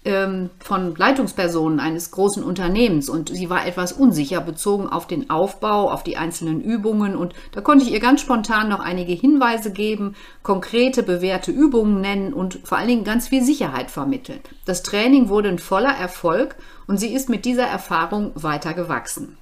ähm, 0.04 0.50
von 0.60 0.94
Leitungspersonen 0.96 1.78
eines 1.78 2.10
großen 2.10 2.42
Unternehmens 2.42 3.08
und 3.08 3.28
sie 3.28 3.50
war 3.50 3.66
etwas 3.66 3.92
unsicher 3.92 4.40
bezogen 4.40 4.88
auf 4.88 5.06
den 5.06 5.28
Aufbau, 5.28 5.90
auf 5.90 6.02
die 6.02 6.16
einzelnen 6.16 6.60
Übungen 6.60 7.16
und 7.16 7.34
da 7.52 7.60
konnte 7.60 7.84
ich 7.84 7.92
ihr 7.92 8.00
ganz 8.00 8.22
spontan 8.22 8.68
noch 8.68 8.80
einige 8.80 9.12
Hinweise 9.12 9.72
geben, 9.72 10.14
konkrete 10.42 11.02
bewährte 11.02 11.50
Übungen 11.50 12.00
nennen 12.00 12.32
und 12.32 12.60
vor 12.64 12.78
allen 12.78 12.88
Dingen 12.88 13.04
ganz 13.04 13.28
viel 13.28 13.42
Sicherheit 13.42 13.90
vermitteln. 13.90 14.40
Das 14.64 14.82
Training 14.82 15.28
wurde 15.28 15.50
ein 15.50 15.58
voller 15.58 15.94
Erfolg 15.94 16.56
und 16.86 16.98
sie 16.98 17.12
ist 17.12 17.28
mit 17.28 17.44
dieser 17.44 17.66
Erfahrung 17.66 18.32
weiter 18.34 18.72
gewachsen. 18.72 19.36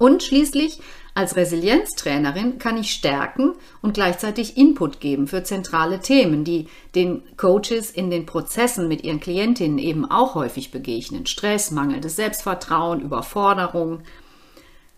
Und 0.00 0.22
schließlich 0.22 0.80
als 1.12 1.36
Resilienztrainerin 1.36 2.58
kann 2.58 2.78
ich 2.78 2.90
stärken 2.90 3.52
und 3.82 3.92
gleichzeitig 3.92 4.56
Input 4.56 4.98
geben 4.98 5.26
für 5.26 5.42
zentrale 5.42 6.00
Themen, 6.00 6.42
die 6.42 6.68
den 6.94 7.22
Coaches 7.36 7.90
in 7.90 8.08
den 8.08 8.24
Prozessen 8.24 8.88
mit 8.88 9.04
ihren 9.04 9.20
Klientinnen 9.20 9.76
eben 9.76 10.10
auch 10.10 10.34
häufig 10.34 10.70
begegnen. 10.70 11.26
Stress, 11.26 11.70
mangelndes 11.70 12.16
Selbstvertrauen, 12.16 13.02
Überforderung. 13.02 14.00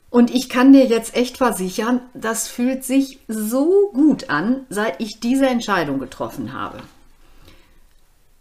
Und 0.08 0.32
ich 0.32 0.48
kann 0.48 0.72
dir 0.72 0.86
jetzt 0.86 1.16
echt 1.16 1.38
versichern, 1.38 2.00
das 2.14 2.46
fühlt 2.46 2.84
sich 2.84 3.18
so 3.26 3.90
gut 3.92 4.30
an, 4.30 4.66
seit 4.68 5.00
ich 5.00 5.18
diese 5.18 5.48
Entscheidung 5.48 5.98
getroffen 5.98 6.52
habe. 6.52 6.78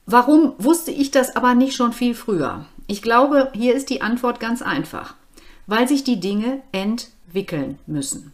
Warum 0.05 0.53
wusste 0.59 0.91
ich 0.91 1.09
das 1.09 1.35
aber 1.35 1.55
nicht 1.55 1.75
schon 1.75 1.91
viel 1.91 2.13
früher? 2.13 2.65
Ich 2.85 3.01
glaube, 3.01 3.49
hier 3.55 3.73
ist 3.73 3.89
die 3.89 4.03
Antwort 4.03 4.39
ganz 4.39 4.61
einfach. 4.61 5.15
Weil 5.67 5.87
sich 5.87 6.03
die 6.03 6.19
Dinge 6.19 6.63
entwickeln 6.71 7.77
müssen. 7.85 8.33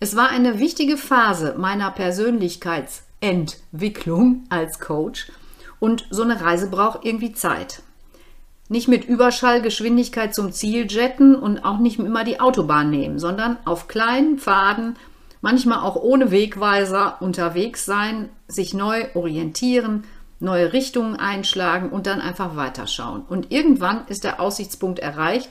Es 0.00 0.16
war 0.16 0.28
eine 0.28 0.58
wichtige 0.58 0.96
Phase 0.96 1.54
meiner 1.56 1.90
Persönlichkeitsentwicklung 1.90 4.44
als 4.50 4.80
Coach 4.80 5.30
und 5.80 6.06
so 6.10 6.22
eine 6.22 6.40
Reise 6.40 6.68
braucht 6.68 7.04
irgendwie 7.04 7.32
Zeit. 7.32 7.82
Nicht 8.68 8.88
mit 8.88 9.04
Überschallgeschwindigkeit 9.04 10.34
zum 10.34 10.52
Ziel 10.52 10.90
jetten 10.90 11.34
und 11.34 11.64
auch 11.64 11.78
nicht 11.78 11.98
immer 11.98 12.24
die 12.24 12.40
Autobahn 12.40 12.90
nehmen, 12.90 13.18
sondern 13.18 13.58
auf 13.64 13.88
kleinen 13.88 14.38
Pfaden, 14.38 14.96
manchmal 15.42 15.80
auch 15.80 15.96
ohne 15.96 16.30
Wegweiser 16.30 17.20
unterwegs 17.20 17.84
sein, 17.84 18.30
sich 18.48 18.72
neu 18.72 19.06
orientieren, 19.14 20.04
neue 20.40 20.72
Richtungen 20.72 21.16
einschlagen 21.16 21.90
und 21.90 22.06
dann 22.06 22.20
einfach 22.20 22.56
weiterschauen. 22.56 23.22
Und 23.28 23.52
irgendwann 23.52 24.06
ist 24.08 24.24
der 24.24 24.40
Aussichtspunkt 24.40 24.98
erreicht, 24.98 25.50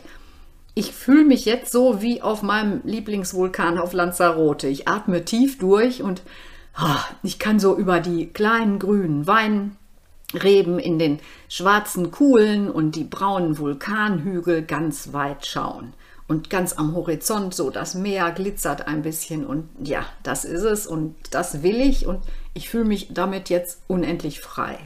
ich 0.76 0.92
fühle 0.92 1.26
mich 1.26 1.46
jetzt 1.46 1.72
so 1.72 2.02
wie 2.02 2.22
auf 2.22 2.42
meinem 2.42 2.82
Lieblingsvulkan 2.84 3.78
auf 3.78 3.94
Lanzarote. 3.94 4.68
Ich 4.68 4.88
atme 4.88 5.24
tief 5.24 5.60
durch 5.60 6.02
und 6.02 6.24
oh, 6.82 7.00
ich 7.22 7.38
kann 7.38 7.60
so 7.60 7.78
über 7.78 8.00
die 8.00 8.28
kleinen 8.28 8.80
grünen 8.80 9.28
Weinreben 9.28 10.80
in 10.80 10.98
den 10.98 11.20
schwarzen 11.48 12.10
Kuhlen 12.10 12.72
und 12.72 12.96
die 12.96 13.04
braunen 13.04 13.60
Vulkanhügel 13.60 14.64
ganz 14.64 15.14
weit 15.14 15.46
schauen. 15.46 15.94
Und 16.28 16.50
ganz 16.50 16.74
am 16.74 16.96
Horizont 16.96 17.54
so 17.54 17.70
das 17.70 17.94
Meer 17.94 18.32
glitzert 18.32 18.88
ein 18.88 19.04
bisschen 19.04 19.46
und 19.46 19.70
ja, 19.84 20.06
das 20.24 20.46
ist 20.46 20.64
es 20.64 20.88
und 20.88 21.16
das 21.30 21.62
will 21.62 21.80
ich 21.82 22.08
und 22.08 22.24
ich 22.56 22.70
fühle 22.70 22.86
mich 22.86 23.10
damit 23.14 23.50
jetzt 23.50 23.82
unendlich 23.88 24.40
frei. 24.40 24.80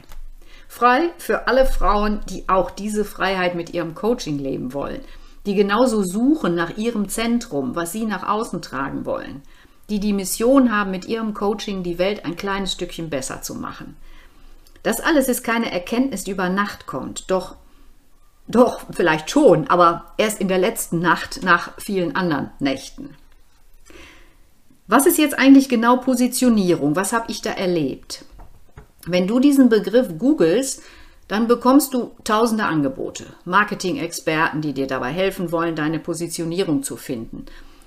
Frei 0.66 1.10
für 1.16 1.46
alle 1.46 1.64
Frauen, 1.64 2.20
die 2.28 2.46
auch 2.48 2.70
diese 2.70 3.06
Freiheit 3.06 3.54
mit 3.54 3.72
ihrem 3.72 3.94
Coaching 3.94 4.38
leben 4.38 4.74
wollen 4.74 5.00
die 5.46 5.54
genauso 5.54 6.02
suchen 6.02 6.54
nach 6.54 6.76
ihrem 6.76 7.08
Zentrum, 7.08 7.74
was 7.74 7.92
sie 7.92 8.04
nach 8.04 8.28
außen 8.28 8.62
tragen 8.62 9.04
wollen, 9.04 9.42
die 9.88 10.00
die 10.00 10.12
Mission 10.12 10.72
haben, 10.72 10.90
mit 10.90 11.06
ihrem 11.06 11.34
Coaching 11.34 11.82
die 11.82 11.98
Welt 11.98 12.24
ein 12.24 12.36
kleines 12.36 12.72
Stückchen 12.72 13.10
besser 13.10 13.42
zu 13.42 13.54
machen. 13.54 13.96
Das 14.82 15.00
alles 15.00 15.28
ist 15.28 15.44
keine 15.44 15.70
Erkenntnis, 15.72 16.24
die 16.24 16.32
über 16.32 16.48
Nacht 16.48 16.86
kommt, 16.86 17.30
doch 17.30 17.56
doch, 18.48 18.80
vielleicht 18.90 19.30
schon, 19.30 19.68
aber 19.68 20.12
erst 20.16 20.40
in 20.40 20.48
der 20.48 20.56
letzten 20.56 21.00
Nacht 21.00 21.42
nach 21.42 21.72
vielen 21.78 22.16
anderen 22.16 22.50
Nächten. 22.60 23.14
Was 24.86 25.04
ist 25.04 25.18
jetzt 25.18 25.38
eigentlich 25.38 25.68
genau 25.68 25.98
Positionierung? 25.98 26.96
Was 26.96 27.12
habe 27.12 27.30
ich 27.30 27.42
da 27.42 27.50
erlebt? 27.50 28.24
Wenn 29.06 29.26
du 29.26 29.38
diesen 29.38 29.68
Begriff 29.68 30.16
googelst, 30.18 30.82
dann 31.28 31.46
bekommst 31.46 31.94
du 31.94 32.12
tausende 32.24 32.64
Angebote, 32.64 33.26
Marketing-Experten, 33.44 34.62
die 34.62 34.72
dir 34.72 34.86
dabei 34.86 35.10
helfen 35.10 35.52
wollen, 35.52 35.76
deine 35.76 35.98
Positionierung 35.98 36.82
zu 36.82 36.96
finden. 36.96 37.44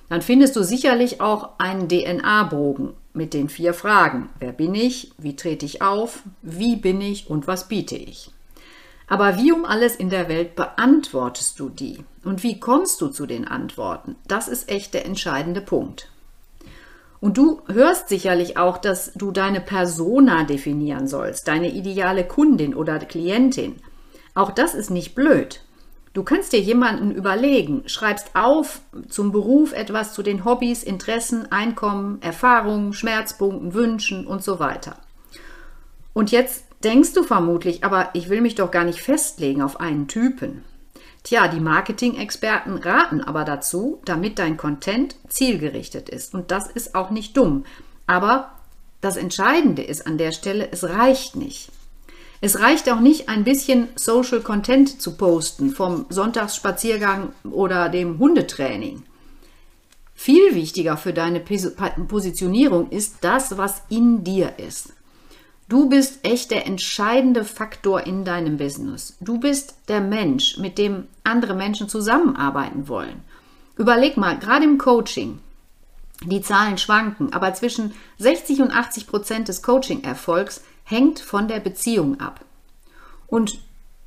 Dann 0.09 0.21
findest 0.21 0.55
du 0.55 0.63
sicherlich 0.63 1.21
auch 1.21 1.51
einen 1.57 1.89
DNA-Bogen 1.89 2.93
mit 3.13 3.33
den 3.33 3.49
vier 3.49 3.73
Fragen. 3.73 4.29
Wer 4.39 4.51
bin 4.51 4.75
ich? 4.75 5.11
Wie 5.17 5.35
trete 5.35 5.65
ich 5.65 5.81
auf? 5.81 6.23
Wie 6.41 6.75
bin 6.75 7.01
ich? 7.01 7.29
Und 7.29 7.47
was 7.47 7.67
biete 7.67 7.95
ich? 7.95 8.31
Aber 9.07 9.37
wie 9.37 9.51
um 9.51 9.65
alles 9.65 9.95
in 9.95 10.09
der 10.09 10.29
Welt 10.29 10.55
beantwortest 10.55 11.59
du 11.59 11.69
die? 11.69 12.03
Und 12.23 12.43
wie 12.43 12.59
kommst 12.59 13.01
du 13.01 13.07
zu 13.07 13.25
den 13.25 13.47
Antworten? 13.47 14.15
Das 14.27 14.47
ist 14.47 14.69
echt 14.69 14.93
der 14.93 15.05
entscheidende 15.05 15.61
Punkt. 15.61 16.10
Und 17.21 17.37
du 17.37 17.61
hörst 17.67 18.09
sicherlich 18.09 18.57
auch, 18.57 18.79
dass 18.79 19.13
du 19.13 19.31
deine 19.31 19.61
Persona 19.61 20.43
definieren 20.43 21.07
sollst, 21.07 21.47
deine 21.47 21.69
ideale 21.69 22.25
Kundin 22.25 22.75
oder 22.75 22.97
Klientin. 22.97 23.75
Auch 24.33 24.51
das 24.51 24.73
ist 24.73 24.89
nicht 24.89 25.13
blöd. 25.13 25.61
Du 26.13 26.23
kannst 26.23 26.51
dir 26.51 26.59
jemanden 26.59 27.11
überlegen, 27.11 27.83
schreibst 27.85 28.35
auf 28.35 28.81
zum 29.07 29.31
Beruf 29.31 29.71
etwas 29.71 30.13
zu 30.13 30.23
den 30.23 30.43
Hobbys, 30.43 30.83
Interessen, 30.83 31.49
Einkommen, 31.51 32.21
Erfahrungen, 32.21 32.91
Schmerzpunkten, 32.91 33.73
Wünschen 33.73 34.27
und 34.27 34.43
so 34.43 34.59
weiter. 34.59 34.97
Und 36.13 36.31
jetzt 36.31 36.65
denkst 36.83 37.13
du 37.13 37.23
vermutlich, 37.23 37.83
aber 37.83 38.09
ich 38.13 38.29
will 38.29 38.41
mich 38.41 38.55
doch 38.55 38.71
gar 38.71 38.83
nicht 38.83 39.01
festlegen 39.01 39.61
auf 39.61 39.79
einen 39.79 40.07
Typen. 40.07 40.65
Tja, 41.23 41.47
die 41.47 41.59
Marketing-Experten 41.59 42.77
raten 42.77 43.21
aber 43.21 43.45
dazu, 43.45 44.01
damit 44.05 44.39
dein 44.39 44.57
Content 44.57 45.15
zielgerichtet 45.27 46.09
ist. 46.09 46.33
Und 46.33 46.51
das 46.51 46.67
ist 46.67 46.95
auch 46.95 47.11
nicht 47.11 47.37
dumm. 47.37 47.65
Aber 48.07 48.51
das 49.01 49.17
Entscheidende 49.17 49.83
ist 49.83 50.07
an 50.07 50.17
der 50.17 50.31
Stelle, 50.31 50.69
es 50.71 50.83
reicht 50.83 51.35
nicht. 51.35 51.71
Es 52.43 52.59
reicht 52.59 52.89
auch 52.89 52.99
nicht, 52.99 53.29
ein 53.29 53.43
bisschen 53.43 53.89
Social 53.95 54.41
Content 54.41 54.99
zu 54.99 55.15
posten 55.15 55.69
vom 55.69 56.07
Sonntagsspaziergang 56.09 57.33
oder 57.43 57.87
dem 57.89 58.17
Hundetraining. 58.17 59.03
Viel 60.15 60.55
wichtiger 60.55 60.97
für 60.97 61.13
deine 61.13 61.39
Positionierung 61.39 62.89
ist 62.89 63.17
das, 63.21 63.57
was 63.57 63.83
in 63.89 64.23
dir 64.23 64.53
ist. 64.57 64.93
Du 65.71 65.87
bist 65.87 66.25
echt 66.27 66.51
der 66.51 66.67
entscheidende 66.67 67.45
Faktor 67.45 68.05
in 68.05 68.25
deinem 68.25 68.57
Business. 68.57 69.15
Du 69.21 69.39
bist 69.39 69.75
der 69.87 70.01
Mensch, 70.01 70.57
mit 70.57 70.77
dem 70.77 71.07
andere 71.23 71.53
Menschen 71.53 71.87
zusammenarbeiten 71.87 72.89
wollen. 72.89 73.21
Überleg 73.77 74.17
mal, 74.17 74.37
gerade 74.37 74.65
im 74.65 74.77
Coaching, 74.77 75.39
die 76.25 76.41
Zahlen 76.41 76.77
schwanken, 76.77 77.31
aber 77.31 77.53
zwischen 77.53 77.93
60 78.17 78.63
und 78.63 78.71
80 78.71 79.07
Prozent 79.07 79.47
des 79.47 79.63
Coaching-Erfolgs 79.63 80.61
hängt 80.83 81.21
von 81.21 81.47
der 81.47 81.61
Beziehung 81.61 82.19
ab. 82.19 82.43
Und 83.27 83.57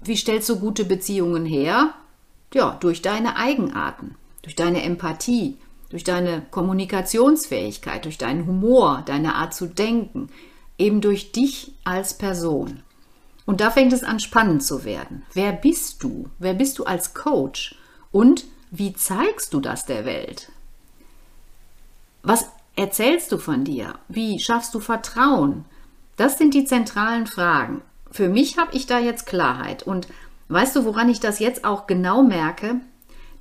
wie 0.03 0.19
stellst 0.19 0.51
du 0.51 0.61
gute 0.61 0.85
Beziehungen 0.85 1.47
her? 1.47 1.95
Ja, 2.53 2.77
durch 2.79 3.01
deine 3.01 3.37
Eigenarten, 3.37 4.17
durch 4.43 4.55
deine 4.55 4.83
Empathie, 4.83 5.57
durch 5.89 6.05
deine 6.05 6.43
Kommunikationsfähigkeit, 6.51 8.05
durch 8.05 8.19
deinen 8.19 8.47
Humor, 8.47 9.03
deine 9.07 9.37
Art 9.37 9.55
zu 9.55 9.65
denken, 9.67 10.29
eben 10.79 11.01
durch 11.01 11.33
dich 11.33 11.73
als 11.85 12.15
Person. 12.15 12.83
Und 13.47 13.61
da 13.61 13.71
fängt 13.71 13.93
es 13.93 14.03
an 14.03 14.21
spannend 14.21 14.63
zu 14.63 14.85
werden. 14.85 15.23
Wer 15.33 15.53
bist 15.53 16.03
du? 16.03 16.31
Wer 16.39 16.55
bist 16.55 16.79
du 16.79 16.85
als 16.85 17.15
Coach? 17.15 17.77
Und 18.11 18.45
wie 18.71 18.95
zeigst 18.95 19.53
du 19.53 19.61
das 19.61 19.87
der 19.87 20.05
Welt? 20.05 20.51
Was 22.23 22.49
erzählst 22.75 23.31
du 23.33 23.39
von 23.39 23.65
dir? 23.65 23.95
Wie 24.09 24.41
schaffst 24.41 24.75
du 24.75 24.81
Vertrauen? 24.81 25.67
Das 26.17 26.39
sind 26.39 26.55
die 26.55 26.65
zentralen 26.65 27.27
Fragen. 27.27 27.83
Für 28.11 28.29
mich 28.29 28.57
habe 28.57 28.75
ich 28.75 28.87
da 28.87 28.99
jetzt 28.99 29.27
Klarheit. 29.27 29.83
Und 29.83 30.09
weißt 30.49 30.77
du, 30.77 30.85
woran 30.85 31.09
ich 31.09 31.21
das 31.21 31.39
jetzt 31.39 31.65
auch 31.65 31.87
genau 31.87 32.23
merke? 32.23 32.81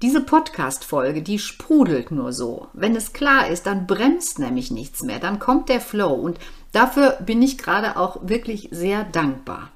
Diese 0.02 0.20
Podcast-Folge, 0.20 1.22
die 1.22 1.40
sprudelt 1.40 2.12
nur 2.12 2.34
so. 2.34 2.68
Wenn 2.74 2.96
es 2.96 3.14
klar 3.14 3.48
ist, 3.48 3.68
dann 3.68 3.88
bremst 3.88 4.38
nämlich 4.38 4.70
nichts 4.70 5.02
mehr. 5.02 5.20
Dann 5.20 5.40
kommt 5.40 5.70
der 5.70 5.80
Flow. 5.80 6.14
Und 6.14 6.40
Dafür 6.74 7.18
bin 7.26 7.42
ich 7.42 7.58
gerade 7.58 7.96
auch 7.98 8.18
wirklich 8.24 8.68
sehr 8.72 9.06
dankbar. 9.06 9.70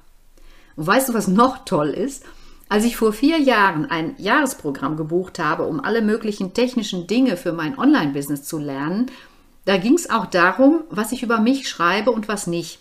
Und 0.76 0.86
weißt 0.86 1.08
du, 1.08 1.14
was 1.14 1.28
noch 1.28 1.64
toll 1.64 1.88
ist? 1.88 2.24
Als 2.68 2.84
ich 2.84 2.96
vor 2.96 3.14
vier 3.14 3.38
Jahren 3.38 3.86
ein 3.90 4.14
Jahresprogramm 4.18 4.96
gebucht 4.96 5.38
habe, 5.38 5.64
um 5.64 5.80
alle 5.80 6.02
möglichen 6.02 6.52
technischen 6.52 7.06
Dinge 7.06 7.38
für 7.38 7.52
mein 7.52 7.78
Online-Business 7.78 8.44
zu 8.44 8.58
lernen, 8.58 9.10
da 9.64 9.78
ging 9.78 9.94
es 9.94 10.10
auch 10.10 10.26
darum, 10.26 10.82
was 10.90 11.12
ich 11.12 11.22
über 11.22 11.40
mich 11.40 11.68
schreibe 11.68 12.10
und 12.10 12.28
was 12.28 12.46
nicht. 12.46 12.80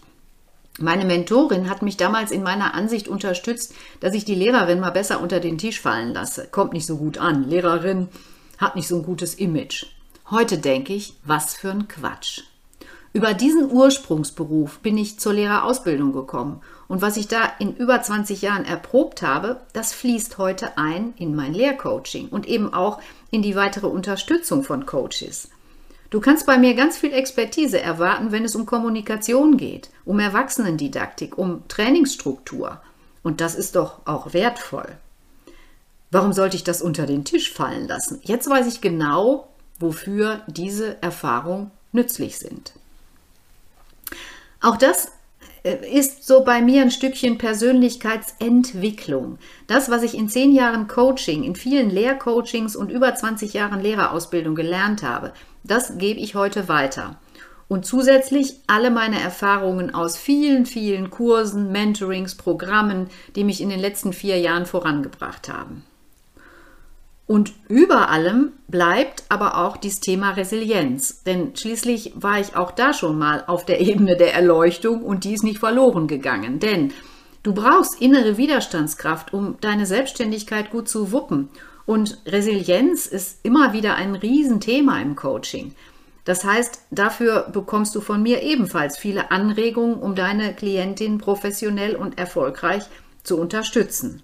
Meine 0.80 1.06
Mentorin 1.06 1.70
hat 1.70 1.82
mich 1.82 1.98
damals 1.98 2.32
in 2.32 2.44
meiner 2.44 2.74
Ansicht 2.74 3.08
unterstützt, 3.08 3.74
dass 4.00 4.14
ich 4.14 4.26
die 4.26 4.36
Lehrerin 4.36 4.80
mal 4.80 4.92
besser 4.92 5.22
unter 5.22 5.40
den 5.40 5.58
Tisch 5.58 5.80
fallen 5.80 6.14
lasse. 6.14 6.48
Kommt 6.52 6.74
nicht 6.74 6.86
so 6.86 6.98
gut 6.98 7.18
an. 7.18 7.50
Lehrerin 7.50 8.10
hat 8.58 8.76
nicht 8.76 8.88
so 8.88 8.98
ein 8.98 9.04
gutes 9.04 9.36
Image. 9.36 9.86
Heute 10.30 10.58
denke 10.58 10.94
ich, 10.94 11.16
was 11.24 11.56
für 11.56 11.72
ein 11.72 11.88
Quatsch. 11.88 12.42
Über 13.13 13.34
diesen 13.34 13.72
Ursprungsberuf 13.72 14.80
bin 14.80 14.98
ich 14.98 15.20
zur 15.20 15.34
Lehrerausbildung 15.34 16.13
gekommen 16.13 16.62
und 16.88 17.02
was 17.02 17.17
ich 17.17 17.28
da 17.28 17.41
in 17.60 17.76
über 17.76 18.02
20 18.02 18.41
Jahren 18.41 18.65
erprobt 18.65 19.22
habe, 19.22 19.62
das 19.74 19.93
fließt 19.93 20.38
heute 20.38 20.78
ein 20.78 21.13
in 21.17 21.36
mein 21.36 21.54
Lehrcoaching 21.54 22.30
und 22.30 22.48
eben 22.48 22.74
auch 22.74 23.00
in 23.32 23.41
die 23.41 23.56
weitere 23.56 23.88
Unterstützung 23.88 24.63
von 24.63 24.86
Coaches. 24.86 25.50
Du 26.10 26.22
kannst 26.22 26.46
bei 26.46 26.58
mir 26.58 26.74
ganz 26.74 26.98
viel 26.98 27.12
Expertise 27.12 27.82
erwarten, 27.82 28.32
wenn 28.32 28.46
es 28.46 28.56
um 28.56 28.65
Kommunikation 28.65 29.58
geht, 29.58 29.89
um 30.06 30.20
Erwachsenendidaktik, 30.20 31.38
um 31.38 31.67
Trainingsstruktur. 31.67 32.82
Und 33.24 33.41
das 33.41 33.56
ist 33.56 33.76
doch 33.76 34.00
auch 34.06 34.34
wertvoll. 34.34 34.88
Warum 36.10 36.32
sollte 36.32 36.56
ich 36.56 36.63
das 36.63 36.82
unter 36.82 37.06
den 37.06 37.26
Tisch 37.26 37.52
fallen 37.52 37.89
lassen? 37.89 38.20
Jetzt 38.24 38.50
weiß 38.50 38.67
ich 38.67 38.80
genau, 38.80 39.50
wofür 39.80 40.41
diese 40.48 41.02
Erfahrungen 41.02 41.72
nützlich 41.91 42.38
sind. 42.38 42.72
Auch 44.62 44.78
das 44.78 45.12
äh, 45.63 45.76
ist 45.91 46.26
so 46.26 46.43
bei 46.43 46.62
mir 46.62 46.82
ein 46.82 46.91
Stückchen 46.91 47.38
Persönlichkeitsentwicklung. 47.38 49.38
Das, 49.67 49.89
was 49.89 50.04
ich 50.04 50.15
in 50.15 50.30
zehn 50.30 50.54
Jahren 50.54 50.88
Coaching, 50.88 51.43
in 51.43 51.56
vielen 51.56 51.89
Lehrcoachings 51.89 52.76
und 52.76 52.91
über 52.91 53.13
20 53.13 53.54
Jahren 53.54 53.82
Lehrerausbildung 53.82 54.56
gelernt 54.56 55.04
habe, 55.04 55.34
das 55.63 55.98
gebe 55.98 56.20
ich 56.20 56.36
heute 56.36 56.67
weiter. 56.67 57.20
Und 57.67 57.86
zusätzlich 57.86 58.62
alle 58.67 58.91
meine 58.91 59.20
Erfahrungen 59.20 59.93
aus 59.93 60.17
vielen, 60.17 60.65
vielen 60.65 61.10
Kursen, 61.10 61.72
Mentorings, 61.72 62.36
Programmen, 62.36 63.10
die 63.36 63.43
mich 63.43 63.60
in 63.60 63.70
den 63.70 63.80
letzten 63.80 64.13
vier 64.13 64.39
Jahren 64.39 64.65
vorangebracht 64.65 65.50
haben. 65.50 65.84
Und 67.28 67.52
über 67.68 68.10
allem 68.10 68.54
bleibt 68.70 69.26
aber 69.28 69.58
auch 69.58 69.76
dieses 69.76 70.00
Thema 70.00 70.32
Resilienz. 70.32 71.24
Denn 71.24 71.56
schließlich 71.56 72.13
war 72.16 72.40
ich 72.40 72.56
auch 72.56 72.72
da 72.72 72.94
schon 72.94 73.20
mal 73.20 73.44
auf 73.48 73.66
der 73.66 73.82
Ebene 73.82 74.16
der 74.16 74.34
Erleuchtung 74.34 75.04
und 75.04 75.26
die 75.26 75.34
ist 75.34 75.44
nicht 75.44 75.60
verloren 75.60 76.08
gegangen. 76.08 76.60
Denn 76.60 76.94
du 77.44 77.54
brauchst 77.54 78.02
innere 78.02 78.38
Widerstandskraft, 78.38 79.34
um 79.34 79.58
deine 79.60 79.86
Selbstständigkeit 79.86 80.72
gut 80.72 80.88
zu 80.88 81.12
wuppen. 81.12 81.50
Und 81.86 82.18
Resilienz 82.26 83.06
ist 83.06 83.40
immer 83.44 83.74
wieder 83.74 83.96
ein 83.96 84.16
Riesenthema 84.16 85.02
im 85.02 85.18
Coaching. 85.18 85.76
Das 86.24 86.46
heißt, 86.46 86.82
dafür 86.92 87.50
bekommst 87.52 87.96
du 87.96 88.02
von 88.02 88.22
mir 88.22 88.42
ebenfalls 88.42 88.98
viele 88.98 89.32
Anregungen, 89.32 89.96
um 89.96 90.16
deine 90.16 90.54
Klientin 90.54 91.18
professionell 91.18 91.96
und 91.96 92.18
erfolgreich 92.18 92.84
zu 93.24 93.38
unterstützen. 93.38 94.24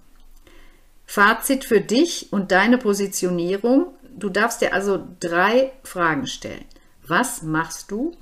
Fazit 1.06 1.64
für 1.64 1.80
dich 1.80 2.32
und 2.32 2.50
deine 2.50 2.78
Positionierung. 2.78 3.86
Du 4.16 4.28
darfst 4.28 4.60
dir 4.60 4.72
also 4.72 5.06
drei 5.20 5.72
Fragen 5.82 6.26
stellen. 6.26 6.64
Was 7.06 7.42
machst 7.42 7.90
du? 7.90 8.12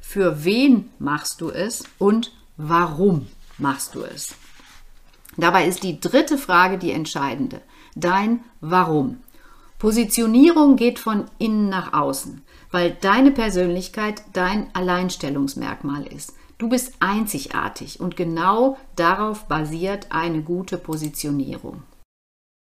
Für 0.00 0.44
wen 0.44 0.90
machst 0.98 1.40
du 1.40 1.50
es? 1.50 1.84
Und 1.98 2.32
warum 2.56 3.28
machst 3.58 3.94
du 3.94 4.02
es? 4.02 4.34
Dabei 5.36 5.66
ist 5.66 5.82
die 5.82 6.00
dritte 6.00 6.38
Frage 6.38 6.78
die 6.78 6.92
entscheidende. 6.92 7.60
Dein 7.94 8.44
Warum. 8.60 9.18
Positionierung 9.78 10.76
geht 10.76 10.98
von 10.98 11.26
innen 11.38 11.68
nach 11.68 11.92
außen, 11.92 12.42
weil 12.70 12.96
deine 13.00 13.30
Persönlichkeit 13.30 14.22
dein 14.32 14.68
Alleinstellungsmerkmal 14.74 16.06
ist. 16.06 16.32
Du 16.58 16.68
bist 16.68 16.94
einzigartig 17.00 18.00
und 18.00 18.16
genau 18.16 18.78
darauf 18.96 19.46
basiert 19.46 20.06
eine 20.10 20.42
gute 20.42 20.78
Positionierung. 20.78 21.82